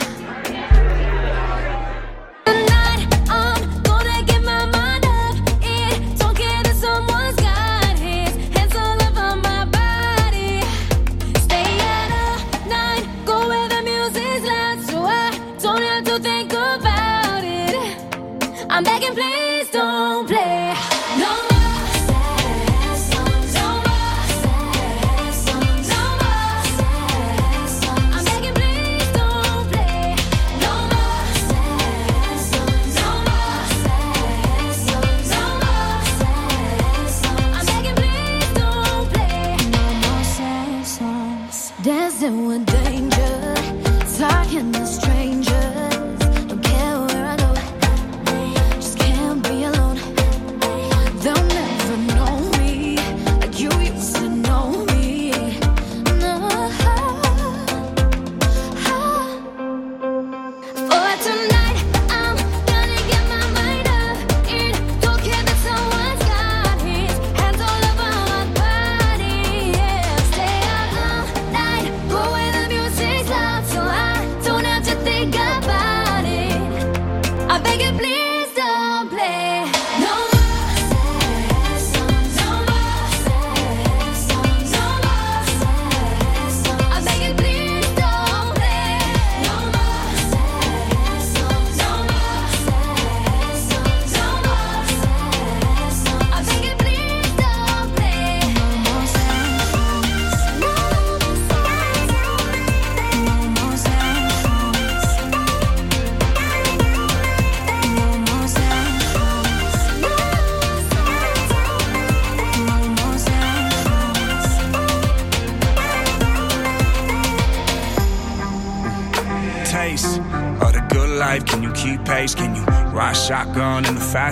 don't 19.73 20.27
play. 20.27 20.38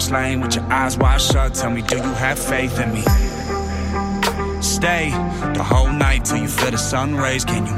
Fast 0.07 0.13
lane 0.13 0.41
with 0.41 0.55
your 0.55 0.65
eyes 0.73 0.97
wide 0.99 1.21
shut? 1.21 1.55
Tell 1.55 1.71
me, 1.71 1.83
do 1.83 1.97
you 1.97 2.15
have 2.15 2.39
faith 2.39 2.79
in 2.81 2.93
me? 2.93 3.03
Stay 4.61 5.11
the 5.55 5.63
whole 5.63 5.91
night 5.91 6.25
till 6.25 6.39
you 6.39 6.49
feel 6.49 6.71
the 6.71 6.79
sun 6.79 7.15
rays. 7.15 7.45
Can 7.45 7.67
you 7.67 7.75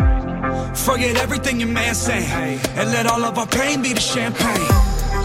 forget 0.74 1.16
everything 1.16 1.60
your 1.60 1.68
man 1.68 1.94
say 1.94 2.24
and 2.76 2.90
let 2.90 3.06
all 3.06 3.24
of 3.24 3.38
our 3.38 3.46
pain 3.46 3.82
be 3.82 3.92
the 3.92 4.00
champagne? 4.00 4.68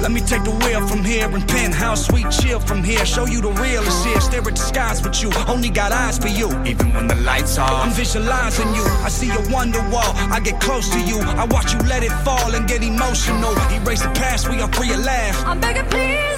Let 0.01 0.11
me 0.11 0.19
take 0.19 0.43
the 0.43 0.51
wheel 0.51 0.85
from 0.85 1.03
here 1.03 1.29
and 1.29 1.47
penthouse 1.47 2.07
sweet 2.07 2.29
chill 2.29 2.59
from 2.59 2.83
here. 2.83 3.05
Show 3.05 3.25
you 3.25 3.39
the 3.39 3.51
real 3.51 3.83
is 3.83 4.03
here. 4.03 4.19
Stare 4.19 4.41
at 4.41 4.55
the 4.55 4.61
skies, 4.61 5.01
but 5.01 5.23
you 5.23 5.31
only 5.47 5.69
got 5.69 5.93
eyes 5.93 6.17
for 6.17 6.27
you. 6.27 6.49
Even 6.65 6.93
when 6.93 7.07
the 7.07 7.15
lights 7.15 7.57
are, 7.57 7.71
I'm 7.83 7.91
visualizing 7.91 8.67
you. 8.75 8.83
I 9.05 9.09
see 9.09 9.27
your 9.27 9.49
wonder 9.49 9.81
wall. 9.89 10.11
I 10.35 10.41
get 10.41 10.59
close 10.59 10.89
to 10.89 10.99
you. 10.99 11.19
I 11.19 11.45
watch 11.45 11.73
you 11.73 11.79
let 11.79 12.03
it 12.03 12.11
fall 12.25 12.53
and 12.53 12.67
get 12.67 12.83
emotional. 12.83 13.53
Erase 13.71 14.01
the 14.01 14.09
past, 14.09 14.49
we 14.49 14.59
are 14.61 14.71
free 14.73 14.91
at 14.91 14.99
last. 14.99 15.45
I'm 15.45 15.59
begging, 15.61 15.85
please 15.85 16.32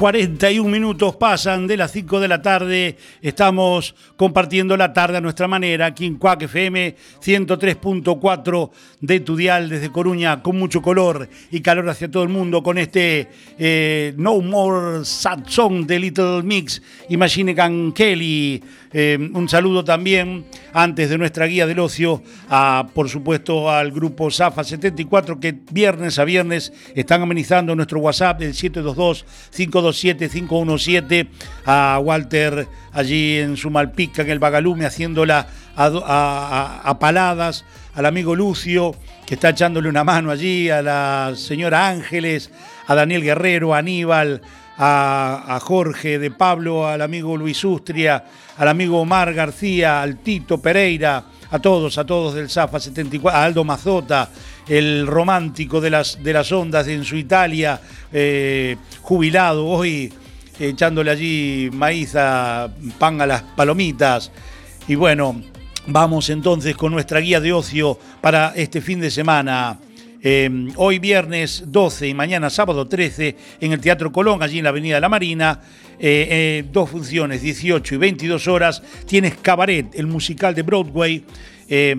41 0.00 0.66
minutos 0.66 1.14
pasan 1.16 1.66
de 1.66 1.76
las 1.76 1.92
5 1.92 2.20
de 2.20 2.28
la 2.28 2.40
tarde. 2.40 2.96
Estamos 3.20 3.94
compartiendo 4.20 4.76
la 4.76 4.92
tarde 4.92 5.16
a 5.16 5.20
nuestra 5.22 5.48
manera 5.48 5.86
aquí 5.86 6.04
en 6.04 6.16
Cuac 6.16 6.42
FM 6.42 6.94
103.4 7.24 8.70
de 9.00 9.20
Tudial 9.20 9.70
desde 9.70 9.90
Coruña 9.90 10.42
con 10.42 10.58
mucho 10.58 10.82
color 10.82 11.26
y 11.50 11.62
calor 11.62 11.88
hacia 11.88 12.10
todo 12.10 12.22
el 12.22 12.28
mundo 12.28 12.62
con 12.62 12.76
este 12.76 13.28
eh, 13.58 14.12
No 14.18 14.38
More 14.42 15.06
Sad 15.06 15.46
Song 15.46 15.86
de 15.86 15.98
Little 15.98 16.42
Mix 16.42 16.82
y 17.08 17.16
Machine 17.16 17.54
Gun 17.54 17.92
Kelly. 17.92 18.62
Eh, 18.92 19.30
un 19.32 19.48
saludo 19.48 19.84
también 19.84 20.44
antes 20.74 21.08
de 21.08 21.16
nuestra 21.16 21.46
guía 21.46 21.66
del 21.66 21.78
ocio 21.78 22.22
a, 22.50 22.88
por 22.92 23.08
supuesto, 23.08 23.70
al 23.70 23.90
grupo 23.90 24.30
Zafa 24.30 24.64
74 24.64 25.40
que 25.40 25.54
viernes 25.70 26.18
a 26.18 26.24
viernes 26.24 26.74
están 26.94 27.22
amenizando 27.22 27.74
nuestro 27.74 28.00
WhatsApp 28.00 28.40
del 28.40 28.52
722-527-517 28.52 31.26
a 31.64 31.98
Walter 32.02 32.68
allí 32.92 33.38
en 33.38 33.56
su 33.56 33.70
En 34.16 34.30
el 34.30 34.38
Bagalume, 34.38 34.84
haciéndola 34.86 35.46
a, 35.76 36.82
a- 36.84 36.98
paladas, 36.98 37.64
al 37.94 38.06
amigo 38.06 38.34
Lucio, 38.34 38.94
que 39.26 39.34
está 39.34 39.50
echándole 39.50 39.88
una 39.88 40.04
mano 40.04 40.30
allí, 40.30 40.68
a 40.70 40.82
la 40.82 41.32
señora 41.36 41.88
Ángeles, 41.88 42.50
a 42.86 42.94
Daniel 42.94 43.22
Guerrero, 43.22 43.74
a 43.74 43.78
Aníbal, 43.78 44.42
a, 44.76 45.44
a 45.56 45.60
Jorge 45.60 46.18
de 46.18 46.30
Pablo, 46.30 46.86
al 46.86 47.02
amigo 47.02 47.36
Luis 47.36 47.64
Ustria, 47.64 48.24
al 48.58 48.68
amigo 48.68 49.00
Omar 49.00 49.32
García, 49.32 50.02
al 50.02 50.18
Tito 50.18 50.60
Pereira, 50.60 51.24
a 51.50 51.58
todos, 51.58 51.96
a 51.98 52.04
todos 52.04 52.34
del 52.34 52.50
Zafa 52.50 52.78
74, 52.78 53.38
a 53.38 53.44
Aldo 53.44 53.64
Mazota, 53.64 54.28
el 54.68 55.06
romántico 55.06 55.80
de 55.80 55.90
las, 55.90 56.22
de 56.22 56.32
las 56.32 56.52
ondas 56.52 56.86
en 56.88 57.04
su 57.04 57.16
Italia, 57.16 57.80
eh, 58.12 58.76
jubilado 59.02 59.66
hoy, 59.66 60.12
echándole 60.60 61.10
allí 61.10 61.70
maíz 61.72 62.14
a 62.14 62.70
pan 62.98 63.20
a 63.20 63.26
las 63.26 63.42
palomitas. 63.42 64.30
Y 64.86 64.94
bueno, 64.94 65.40
vamos 65.86 66.30
entonces 66.30 66.76
con 66.76 66.92
nuestra 66.92 67.20
guía 67.20 67.40
de 67.40 67.52
ocio 67.52 67.98
para 68.20 68.52
este 68.54 68.80
fin 68.80 69.00
de 69.00 69.10
semana. 69.10 69.78
Eh, 70.22 70.68
hoy 70.76 70.98
viernes 70.98 71.64
12 71.66 72.08
y 72.08 72.14
mañana 72.14 72.50
sábado 72.50 72.86
13 72.86 73.36
en 73.60 73.72
el 73.72 73.80
Teatro 73.80 74.12
Colón, 74.12 74.42
allí 74.42 74.58
en 74.58 74.64
la 74.64 74.70
Avenida 74.70 74.96
de 74.96 75.00
la 75.00 75.08
Marina. 75.08 75.60
eh, 75.98 76.28
eh, 76.30 76.64
dos 76.70 76.90
funciones, 76.90 77.42
18 77.42 77.94
y 77.94 77.98
22 77.98 78.46
horas. 78.48 78.82
Tienes 79.06 79.34
Cabaret, 79.36 79.86
el 79.94 80.06
musical 80.06 80.54
de 80.54 80.62
Broadway. 80.62 81.24
eh, 81.68 81.96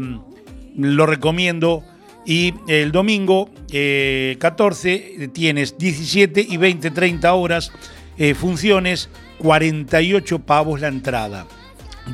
lo 0.78 1.05
recomiendo. 1.05 1.84
Y 2.26 2.53
el 2.68 2.91
domingo 2.91 3.49
eh, 3.72 4.38
14 4.39 5.30
tienes 5.34 5.78
17 5.78 6.45
y 6.47 6.57
20, 6.57 6.91
30 6.91 7.34
horas. 7.34 7.72
Eh, 8.18 8.34
funciones, 8.34 9.09
48 9.39 10.39
pavos 10.39 10.82
la 10.82 10.88
entrada. 10.88 11.47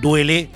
Duele 0.02 0.50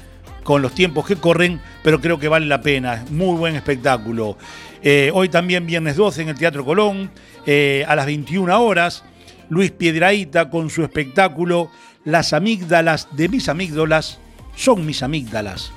con 0.44 0.62
los 0.62 0.74
tiempos 0.74 1.06
que 1.06 1.16
corren, 1.16 1.62
pero 1.84 2.02
creo 2.02 2.20
que 2.20 2.28
vale 2.28 2.46
la 2.46 2.62
pena. 2.62 3.06
Muy 3.10 3.38
buen 3.38 3.56
espectáculo. 3.56 4.38
Eh, 4.84 5.12
hoy 5.14 5.30
también 5.30 5.66
viernes 5.66 5.96
12 5.96 6.24
en 6.24 6.30
el 6.30 6.38
Teatro 6.38 6.66
Colón, 6.66 7.12
eh, 7.46 7.86
a 7.88 7.96
las 7.96 8.06
21 8.06 8.62
horas, 8.62 9.04
Luis 9.50 9.72
Piedraíta 9.72 10.50
con 10.50 10.70
su 10.70 10.82
espectáculo 10.84 11.70
Las 12.04 12.34
amígdalas 12.34 13.10
de 13.12 13.30
mis 13.30 13.50
amígdalas 13.50 14.20
son 14.56 14.86
mis 14.86 15.04
amígdalas. 15.04 15.72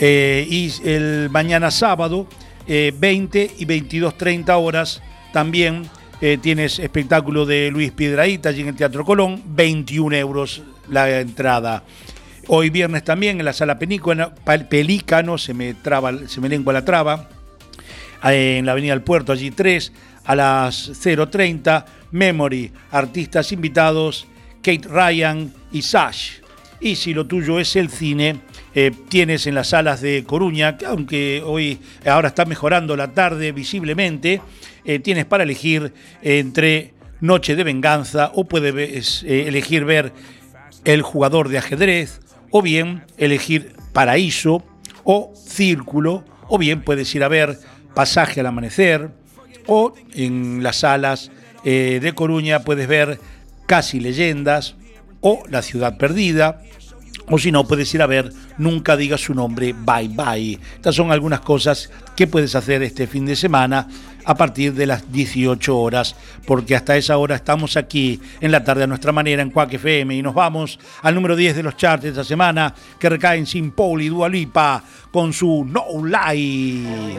Y 0.00 0.72
el 0.84 1.28
mañana 1.30 1.70
sábado, 1.70 2.26
eh, 2.66 2.92
20 2.96 3.50
y 3.58 3.66
22.30 3.66 4.56
horas, 4.56 5.02
también 5.32 5.82
eh, 6.22 6.38
tienes 6.40 6.78
espectáculo 6.78 7.44
de 7.44 7.68
Luis 7.72 7.90
Piedraíta 7.90 8.50
allí 8.50 8.60
en 8.60 8.68
el 8.68 8.76
Teatro 8.76 9.04
Colón, 9.04 9.42
21 9.44 10.14
euros 10.14 10.62
la 10.88 11.18
entrada. 11.18 11.82
Hoy 12.46 12.70
viernes 12.70 13.02
también 13.02 13.40
en 13.40 13.44
la 13.44 13.52
sala 13.52 13.76
Pelícano, 13.76 15.36
se 15.36 15.52
me, 15.52 15.74
traba, 15.74 16.12
se 16.28 16.40
me 16.40 16.48
lengua 16.48 16.72
la 16.72 16.84
traba, 16.84 17.28
eh, 18.22 18.58
en 18.58 18.66
la 18.66 18.70
Avenida 18.70 18.92
del 18.92 19.02
Puerto, 19.02 19.32
allí 19.32 19.50
3, 19.50 19.92
a 20.24 20.36
las 20.36 20.90
0.30, 21.04 21.84
Memory, 22.12 22.70
artistas 22.92 23.50
invitados, 23.50 24.28
Kate 24.62 24.86
Ryan 24.88 25.52
y 25.72 25.82
Sash. 25.82 26.34
Y 26.80 26.94
si 26.94 27.14
lo 27.14 27.26
tuyo 27.26 27.58
es 27.58 27.74
el 27.74 27.90
cine, 27.90 28.38
eh, 28.76 28.92
tienes 29.08 29.48
en 29.48 29.56
las 29.56 29.70
salas 29.70 30.00
de 30.00 30.22
Coruña, 30.24 30.76
que 30.76 30.86
aunque 30.86 31.42
hoy 31.44 31.80
ahora 32.06 32.28
está 32.28 32.44
mejorando 32.44 32.96
la 32.96 33.08
tarde 33.08 33.50
visiblemente, 33.50 34.40
eh, 34.84 34.98
tienes 34.98 35.24
para 35.24 35.44
elegir 35.44 35.92
entre 36.22 36.94
Noche 37.20 37.54
de 37.54 37.64
Venganza 37.64 38.32
o 38.34 38.44
puedes 38.44 39.22
eh, 39.22 39.48
elegir 39.48 39.84
ver 39.84 40.12
El 40.84 41.02
jugador 41.02 41.48
de 41.48 41.58
ajedrez 41.58 42.20
o 42.50 42.62
bien 42.62 43.04
elegir 43.16 43.74
paraíso 43.92 44.64
o 45.04 45.32
círculo, 45.34 46.24
o 46.48 46.58
bien 46.58 46.82
puedes 46.82 47.12
ir 47.14 47.24
a 47.24 47.28
ver 47.28 47.58
pasaje 47.94 48.40
al 48.40 48.46
amanecer, 48.46 49.10
o 49.66 49.94
en 50.14 50.62
las 50.62 50.76
salas 50.76 51.30
eh, 51.64 51.98
de 52.00 52.12
Coruña 52.14 52.60
puedes 52.60 52.88
ver 52.88 53.18
casi 53.66 54.00
leyendas 54.00 54.76
o 55.20 55.42
la 55.48 55.62
ciudad 55.62 55.96
perdida, 55.96 56.62
o 57.28 57.38
si 57.38 57.52
no, 57.52 57.66
puedes 57.66 57.92
ir 57.94 58.02
a 58.02 58.06
ver 58.06 58.32
Nunca 58.58 58.96
digas 58.96 59.22
su 59.22 59.34
nombre, 59.34 59.72
bye 59.72 60.08
bye. 60.08 60.58
Estas 60.74 60.94
son 60.94 61.10
algunas 61.10 61.40
cosas 61.40 61.90
que 62.14 62.26
puedes 62.26 62.54
hacer 62.54 62.82
este 62.82 63.06
fin 63.06 63.24
de 63.24 63.34
semana 63.34 63.88
a 64.24 64.34
partir 64.34 64.74
de 64.74 64.86
las 64.86 65.12
18 65.12 65.78
horas, 65.78 66.16
porque 66.46 66.76
hasta 66.76 66.96
esa 66.96 67.16
hora 67.18 67.36
estamos 67.36 67.76
aquí 67.76 68.20
en 68.40 68.52
la 68.52 68.64
tarde 68.64 68.84
a 68.84 68.86
nuestra 68.86 69.12
manera 69.12 69.42
en 69.42 69.50
Quack 69.50 69.74
FM 69.74 70.14
y 70.14 70.22
nos 70.22 70.34
vamos 70.34 70.78
al 71.02 71.14
número 71.14 71.36
10 71.36 71.56
de 71.56 71.62
los 71.62 71.76
charts 71.76 72.02
de 72.04 72.10
esta 72.10 72.24
semana 72.24 72.74
que 72.98 73.08
recae 73.08 73.38
en 73.38 73.46
Sin 73.46 73.70
Paul 73.72 74.02
y 74.02 74.08
Dualipa 74.08 74.82
con 75.10 75.32
su 75.32 75.64
No 75.64 75.84
Lie. 76.04 77.18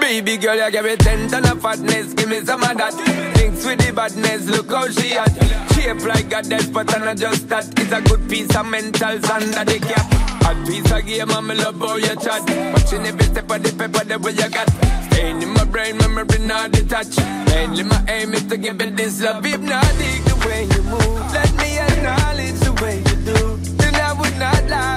They. 0.00 0.20
Baby 0.20 0.36
girl, 0.38 0.56
you 0.56 0.70
give 0.70 0.84
me 0.84 0.96
ten 0.96 1.28
ton 1.28 1.46
of 1.46 1.60
fatness, 1.60 2.14
give 2.14 2.28
me 2.28 2.40
some 2.44 2.62
of 2.62 2.76
that. 2.78 2.94
Thinks 3.36 3.66
with 3.66 3.84
the 3.84 3.92
badness, 3.92 4.46
look 4.46 4.70
how 4.70 4.88
she 4.88 5.12
at. 5.14 5.32
Shape 5.74 6.04
like 6.04 6.32
a 6.32 6.42
dead, 6.42 6.72
but 6.72 6.94
I'm 6.94 7.04
not 7.04 7.16
just 7.16 7.48
that. 7.48 7.66
It's 7.78 7.92
a 7.92 8.00
good 8.00 8.28
piece 8.30 8.54
of 8.56 8.66
mental 8.66 9.08
under 9.08 9.64
the 9.64 9.78
cap. 9.80 10.06
A 10.46 10.66
piece 10.66 10.90
of 10.90 11.04
game, 11.04 11.30
I'm 11.30 11.48
love 11.48 11.78
how 11.78 11.96
you 11.96 12.14
chat. 12.16 12.42
Watching 12.72 13.06
every 13.06 13.24
step 13.24 13.50
of 13.50 13.62
the 13.62 13.72
paper, 13.76 14.04
the 14.04 14.18
way 14.18 14.32
you 14.32 14.48
got. 14.48 14.70
Staying 15.10 15.42
in 15.42 15.50
my 15.50 15.64
brain, 15.64 15.96
memory 15.98 16.38
not 16.38 16.70
detached. 16.72 17.18
Mainly 17.46 17.82
my 17.82 18.04
aim 18.08 18.32
is 18.32 18.44
to 18.44 18.56
give 18.56 18.80
it 18.80 18.96
this 18.96 19.20
love, 19.20 19.44
hypnotic 19.44 20.24
the 20.24 20.44
way 20.46 20.64
you 20.64 20.82
move. 20.84 21.32
Let 21.32 21.52
me 21.56 21.78
acknowledge 21.78 22.60
the 22.60 22.72
way 22.80 22.98
you 22.98 23.16
do. 23.26 23.56
Then 23.76 23.94
I 23.96 24.12
would 24.12 24.36
not 24.38 24.64
lie, 24.70 24.95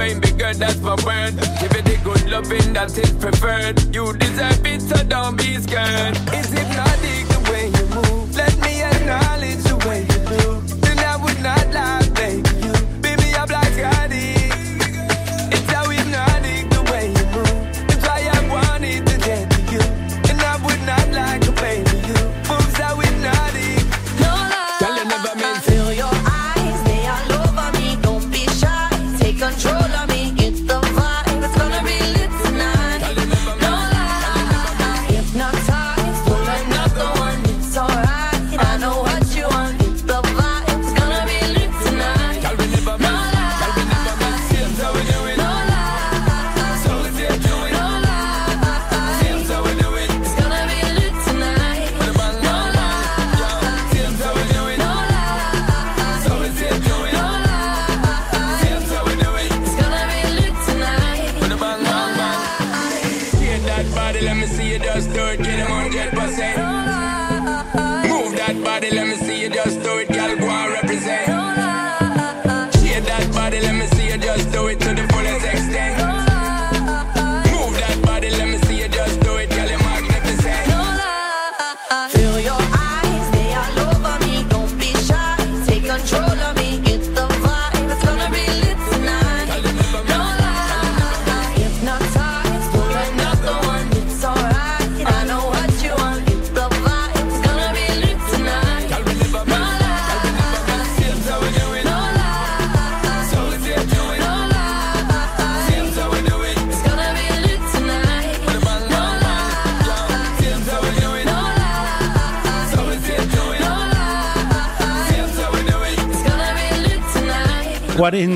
baby 0.00 0.30
girl, 0.32 0.54
that's 0.54 0.80
my 0.80 0.94
word. 1.04 1.34
Give 1.60 1.72
it 1.78 1.84
the 1.84 2.00
good 2.02 2.30
loving 2.30 2.72
that 2.72 2.96
is 2.96 3.12
preferred. 3.12 3.94
You 3.94 4.16
deserve 4.16 4.66
it, 4.66 4.80
so 4.80 4.96
don't 5.04 5.36
be 5.36 5.56
scared. 5.56 6.16
It's 6.32 6.48
hypnotic 6.48 7.29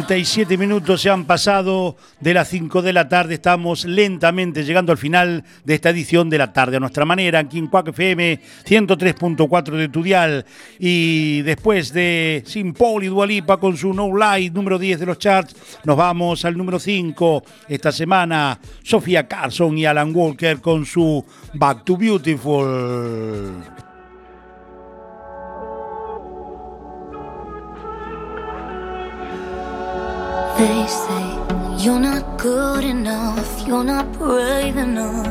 37 0.07 0.59
minutos 0.59 1.01
se 1.01 1.09
han 1.09 1.25
pasado 1.25 1.97
de 2.21 2.35
las 2.35 2.49
5 2.49 2.83
de 2.83 2.93
la 2.93 3.09
tarde. 3.09 3.35
Estamos 3.35 3.87
lentamente 3.87 4.63
llegando 4.63 4.93
al 4.93 4.99
final 4.99 5.45
de 5.65 5.75
esta 5.75 5.91
edición 5.91 6.29
de 6.29 6.37
la 6.37 6.53
tarde 6.53 6.77
a 6.77 6.81
nuestra 6.81 7.07
manera, 7.07 7.39
aquí 7.39 7.59
en 7.59 7.69
Quack 7.69 7.89
FM 7.89 8.39
103.4 8.67 9.77
de 9.77 9.89
Tudial. 9.89 10.45
Y 10.79 11.41
después 11.43 11.93
de 11.95 12.43
Sin 12.47 12.75
Paul 12.75 13.05
y 13.05 13.07
Dualipa 13.07 13.59
con 13.59 13.79
su 13.79 13.95
No 13.95 14.15
Light 14.15 14.53
número 14.53 14.79
10 14.79 15.01
de 15.01 15.07
los 15.07 15.19
charts, 15.19 15.57
nos 15.85 15.97
vamos 15.97 16.45
al 16.45 16.57
número 16.57 16.79
5 16.79 17.43
esta 17.69 17.91
semana. 17.91 18.59
Sofía 18.83 19.27
Carson 19.27 19.79
y 19.79 19.87
Alan 19.87 20.15
Walker 20.15 20.61
con 20.61 20.85
su 20.85 21.25
Back 21.55 21.85
to 21.85 21.97
Beautiful. 21.97 23.84
They 30.65 30.87
say 30.89 31.85
you're 31.85 32.01
not 32.01 32.39
good 32.39 32.85
enough, 32.85 33.69
you're 33.69 33.85
not 33.85 34.11
brave 34.19 34.79
enough. 34.79 35.29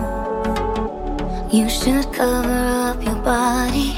You 1.51 1.67
should 1.69 2.05
cover 2.13 2.91
up 2.91 3.03
your 3.03 3.15
body. 3.23 3.97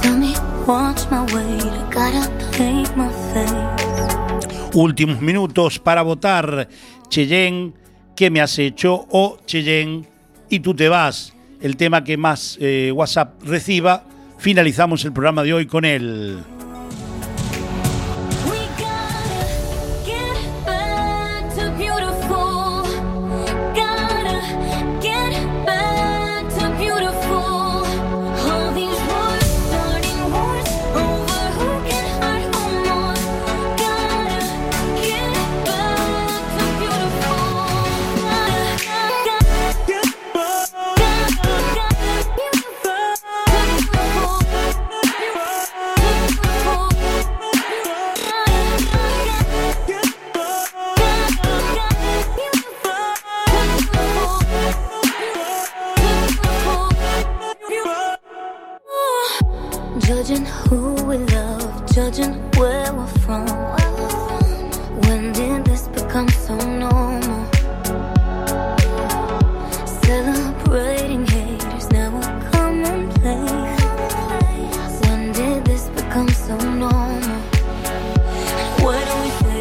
Tell 0.00 0.16
me, 0.16 0.34
watch 0.68 1.02
my 1.10 1.22
weight, 1.34 1.66
I 1.66 1.90
gotta 1.90 2.30
paint 2.52 2.96
my 2.96 3.10
face. 3.34 4.72
Últimos 4.72 5.20
minutos 5.20 5.80
para 5.80 6.02
votar. 6.02 6.68
Cheyenne, 7.08 7.72
¿qué 8.14 8.30
me 8.30 8.40
has 8.40 8.56
hecho? 8.56 9.04
O 9.10 9.38
Cheyenne, 9.46 10.06
y 10.48 10.60
tú 10.60 10.76
te 10.76 10.88
vas. 10.88 11.32
El 11.60 11.76
tema 11.76 12.04
que 12.04 12.16
más 12.16 12.56
eh, 12.60 12.92
WhatsApp 12.94 13.42
reciba. 13.42 14.04
Finalizamos 14.38 15.04
el 15.04 15.12
programa 15.12 15.42
de 15.42 15.54
hoy 15.54 15.66
con 15.66 15.84
él. 15.84 16.44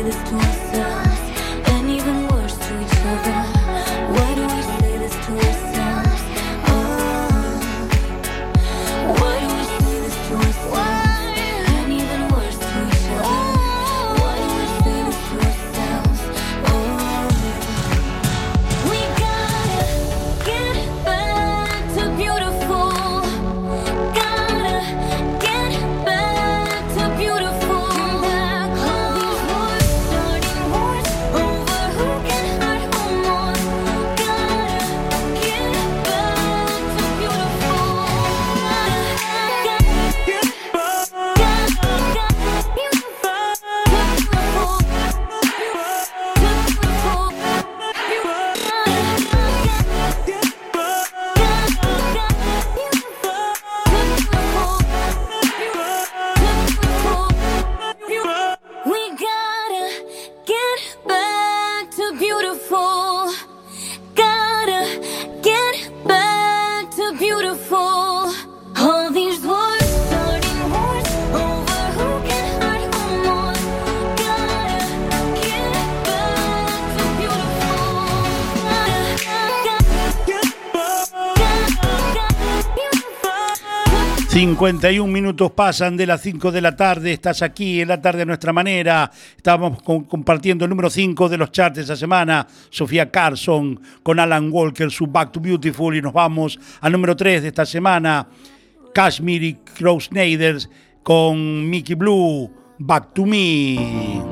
this 0.05 0.15
place. 0.29 0.64
51 84.65 85.13
minutos 85.13 85.51
pasan 85.51 85.95
de 85.95 86.07
las 86.07 86.21
5 86.21 86.51
de 86.51 86.59
la 86.59 86.75
tarde, 86.75 87.11
estás 87.13 87.43
aquí 87.43 87.81
en 87.81 87.87
la 87.87 88.01
tarde 88.01 88.23
a 88.23 88.25
nuestra 88.25 88.51
manera. 88.51 89.11
Estamos 89.37 89.79
compartiendo 89.83 90.65
el 90.65 90.69
número 90.69 90.89
5 90.89 91.29
de 91.29 91.37
los 91.37 91.51
charts 91.51 91.75
de 91.75 91.81
esta 91.83 91.95
semana, 91.95 92.47
Sofía 92.71 93.11
Carson 93.11 93.79
con 94.01 94.19
Alan 94.19 94.49
Walker, 94.51 94.89
su 94.89 95.05
Back 95.05 95.33
to 95.33 95.39
Beautiful, 95.39 95.95
y 95.95 96.01
nos 96.01 96.13
vamos 96.13 96.59
al 96.81 96.91
número 96.93 97.15
3 97.15 97.43
de 97.43 97.49
esta 97.49 97.63
semana, 97.63 98.27
Kashmir 98.91 99.43
y 99.43 99.53
Crow 99.53 99.99
con 101.03 101.69
Mickey 101.69 101.93
Blue, 101.93 102.51
Back 102.79 103.13
to 103.13 103.23
Me. 103.23 104.24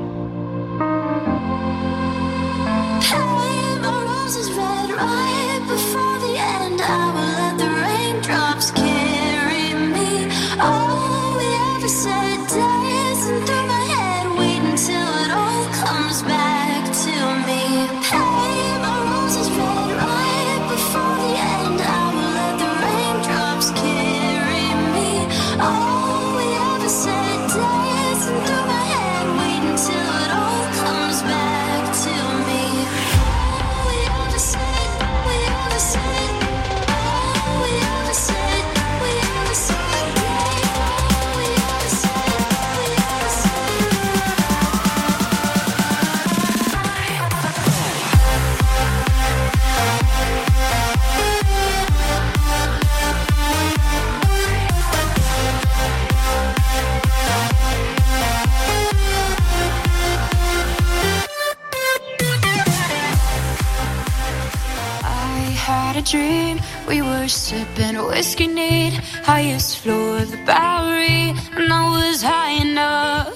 the 70.30 70.36
Bowery, 70.44 71.34
and 71.56 72.22
high 72.22 72.60
enough. 72.60 73.32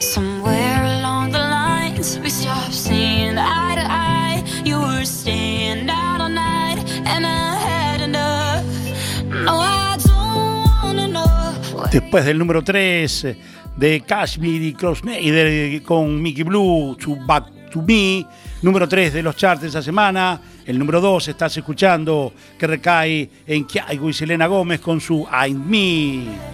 Somewhere 0.00 0.84
along 0.98 1.32
the 1.32 1.38
lines, 1.38 2.18
we 2.18 2.28
seeing 2.70 3.38
eye 3.38 3.74
to 3.74 3.84
eye. 3.90 4.44
You 4.64 4.80
were 4.80 5.04
out 5.88 6.20
and 7.06 7.24
I 7.26 7.56
had 7.56 8.00
enough. 8.02 8.64
I. 9.48 9.82
Después 11.90 12.24
del 12.24 12.38
número 12.38 12.62
3 12.62 13.24
eh, 13.24 13.36
de 13.76 14.00
Cashmere 14.00 14.64
y 14.64 14.72
Klaus 14.72 15.02
eh, 15.06 15.82
con 15.84 16.22
Mickey 16.22 16.42
Blue, 16.42 16.96
to 16.96 17.16
Back 17.26 17.70
to 17.70 17.82
Me, 17.82 18.26
número 18.62 18.88
3 18.88 19.12
de 19.12 19.22
los 19.22 19.36
charts 19.36 19.62
de 19.62 19.68
esa 19.68 19.82
semana. 19.82 20.40
El 20.66 20.78
número 20.78 21.00
dos, 21.00 21.26
estás 21.28 21.56
escuchando, 21.56 22.32
que 22.58 22.66
recae 22.66 23.28
en 23.46 23.64
Kiaigo 23.64 24.08
y 24.08 24.12
Selena 24.12 24.46
Gómez 24.46 24.80
con 24.80 25.00
su 25.00 25.26
I'm 25.30 25.68
Me. 25.68 26.52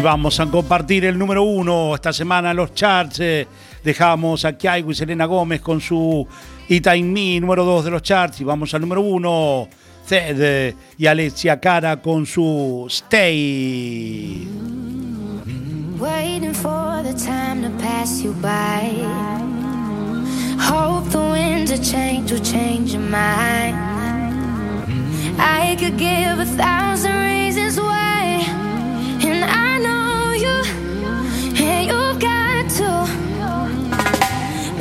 Vamos 0.00 0.38
a 0.40 0.46
compartir 0.46 1.04
el 1.04 1.18
número 1.18 1.42
uno 1.42 1.94
esta 1.94 2.12
semana 2.12 2.50
en 2.50 2.56
los 2.56 2.74
charts. 2.74 3.20
eh, 3.20 3.46
dejamos 3.82 4.44
a 4.44 4.52
Kiaigo 4.52 4.90
y 4.90 4.94
Selena 4.94 5.24
Gómez 5.24 5.60
con 5.60 5.80
su 5.80 6.26
It 6.68 6.86
Ain't 6.86 7.10
Me, 7.10 7.40
número 7.40 7.64
dos 7.64 7.84
de 7.84 7.90
los 7.90 8.02
charts. 8.02 8.40
Y 8.40 8.44
vamos 8.44 8.74
al 8.74 8.80
número 8.82 9.00
uno, 9.00 9.68
Zed 10.06 10.36
eh, 10.40 10.74
y 10.98 11.06
Alexia 11.06 11.58
Cara 11.58 12.00
con 12.00 12.26
su 12.26 12.86
Stay. 12.88 14.46
Waiting 15.98 16.54
for 16.54 17.02
the 17.02 17.14
time 17.14 17.62
to 17.62 17.70
pass 17.82 18.22
you 18.22 18.32
by. 18.40 18.90
Hope 20.60 21.10
the 21.10 21.18
winds 21.18 21.70
of 21.72 21.82
change 21.82 22.30
will 22.30 22.40
change 22.40 22.92
your 22.92 23.02
mind. 23.02 23.76
I 25.40 25.76
could 25.78 25.96
give 25.96 26.40
a 26.40 26.46
thousand 26.56 27.16
reasons 27.16 27.78
why, 27.80 28.17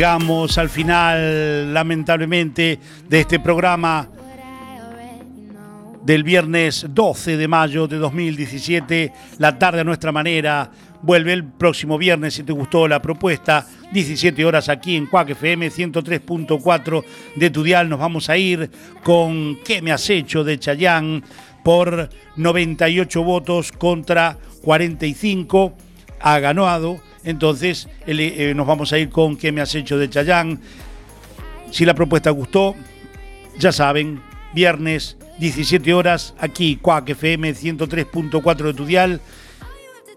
Llegamos 0.00 0.56
al 0.56 0.70
final, 0.70 1.74
lamentablemente, 1.74 2.78
de 3.06 3.20
este 3.20 3.38
programa 3.38 4.08
del 6.02 6.24
viernes 6.24 6.86
12 6.88 7.36
de 7.36 7.46
mayo 7.46 7.86
de 7.86 7.98
2017, 7.98 9.12
la 9.36 9.58
tarde 9.58 9.82
a 9.82 9.84
nuestra 9.84 10.10
manera. 10.10 10.70
Vuelve 11.02 11.34
el 11.34 11.44
próximo 11.44 11.98
viernes 11.98 12.32
si 12.32 12.44
te 12.44 12.52
gustó 12.54 12.88
la 12.88 13.02
propuesta, 13.02 13.66
17 13.92 14.42
horas 14.42 14.70
aquí 14.70 14.96
en 14.96 15.04
Cuac 15.04 15.28
FM 15.28 15.70
103.4 15.70 17.04
de 17.36 17.50
tu 17.50 17.62
dial. 17.62 17.90
Nos 17.90 17.98
vamos 17.98 18.30
a 18.30 18.38
ir 18.38 18.70
con 19.04 19.58
¿Qué 19.62 19.82
me 19.82 19.92
has 19.92 20.08
hecho? 20.08 20.44
de 20.44 20.58
Chayán 20.58 21.22
por 21.62 22.08
98 22.36 23.22
votos 23.22 23.70
contra 23.70 24.38
45. 24.62 25.74
Ha 26.20 26.38
ganado. 26.38 27.09
Entonces 27.24 27.88
eh, 28.06 28.52
nos 28.54 28.66
vamos 28.66 28.92
a 28.92 28.98
ir 28.98 29.10
con 29.10 29.36
¿Qué 29.36 29.52
me 29.52 29.60
has 29.60 29.74
hecho? 29.74 29.98
de 29.98 30.08
Chayán. 30.08 30.60
Si 31.70 31.84
la 31.84 31.94
propuesta 31.94 32.30
gustó, 32.30 32.74
ya 33.58 33.72
saben, 33.72 34.20
viernes 34.54 35.16
17 35.38 35.94
horas 35.94 36.34
aquí, 36.38 36.76
Cuac 36.76 37.08
FM 37.08 37.54
103.4 37.54 38.56
de 38.56 38.74
tu 38.74 38.84
dial, 38.84 39.20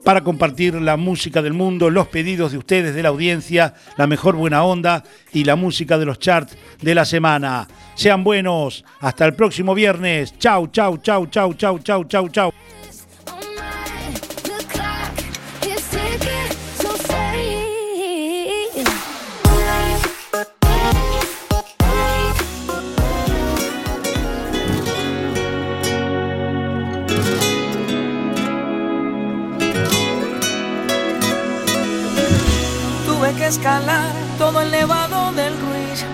para 0.04 0.22
compartir 0.22 0.76
la 0.76 0.98
música 0.98 1.42
del 1.42 1.54
mundo, 1.54 1.90
los 1.90 2.08
pedidos 2.08 2.52
de 2.52 2.58
ustedes, 2.58 2.94
de 2.94 3.04
la 3.04 3.10
audiencia, 3.10 3.74
la 3.96 4.08
mejor 4.08 4.36
buena 4.36 4.64
onda 4.64 5.04
y 5.32 5.46
la 5.46 5.56
música 5.56 5.98
de 5.98 6.06
los 6.06 6.20
charts 6.20 6.58
de 6.82 6.96
la 6.96 7.06
semana. 7.06 7.68
Sean 7.96 8.24
buenos, 8.24 8.84
hasta 9.00 9.26
el 9.26 9.34
próximo 9.34 9.74
viernes. 9.74 10.38
Chau, 10.38 10.68
chau, 10.68 10.98
chau, 10.98 11.28
chau, 11.28 11.54
chau, 11.54 11.80
chau, 11.80 12.04
chau, 12.04 12.30
chau. 12.30 12.54
Escalar 33.54 34.12
todo 34.40 34.62
el 34.62 34.72
nevado 34.72 35.32
del 35.34 35.54
Ruiz. 35.54 36.06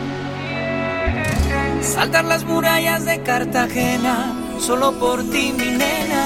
Saltar 1.82 2.26
las 2.26 2.44
murallas 2.44 3.06
de 3.06 3.22
Cartagena, 3.24 4.34
solo 4.60 4.92
por 5.00 5.24
ti, 5.24 5.54
mi 5.58 5.72
nena. 5.72 6.24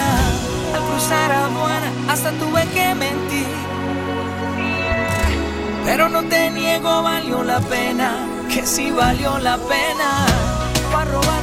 Al 0.74 0.82
cruzar 0.88 1.32
aduana, 1.32 1.90
hasta 2.10 2.32
tuve 2.32 2.66
que 2.74 2.96
mentir. 2.96 3.54
Pero 5.86 6.10
no 6.10 6.24
te 6.24 6.50
niego, 6.50 7.04
valió 7.04 7.44
la 7.44 7.60
pena, 7.60 8.10
que 8.52 8.66
sí 8.66 8.90
valió 8.90 9.38
la 9.38 9.58
pena. 9.58 10.10
Para 10.92 11.12
robar 11.12 11.43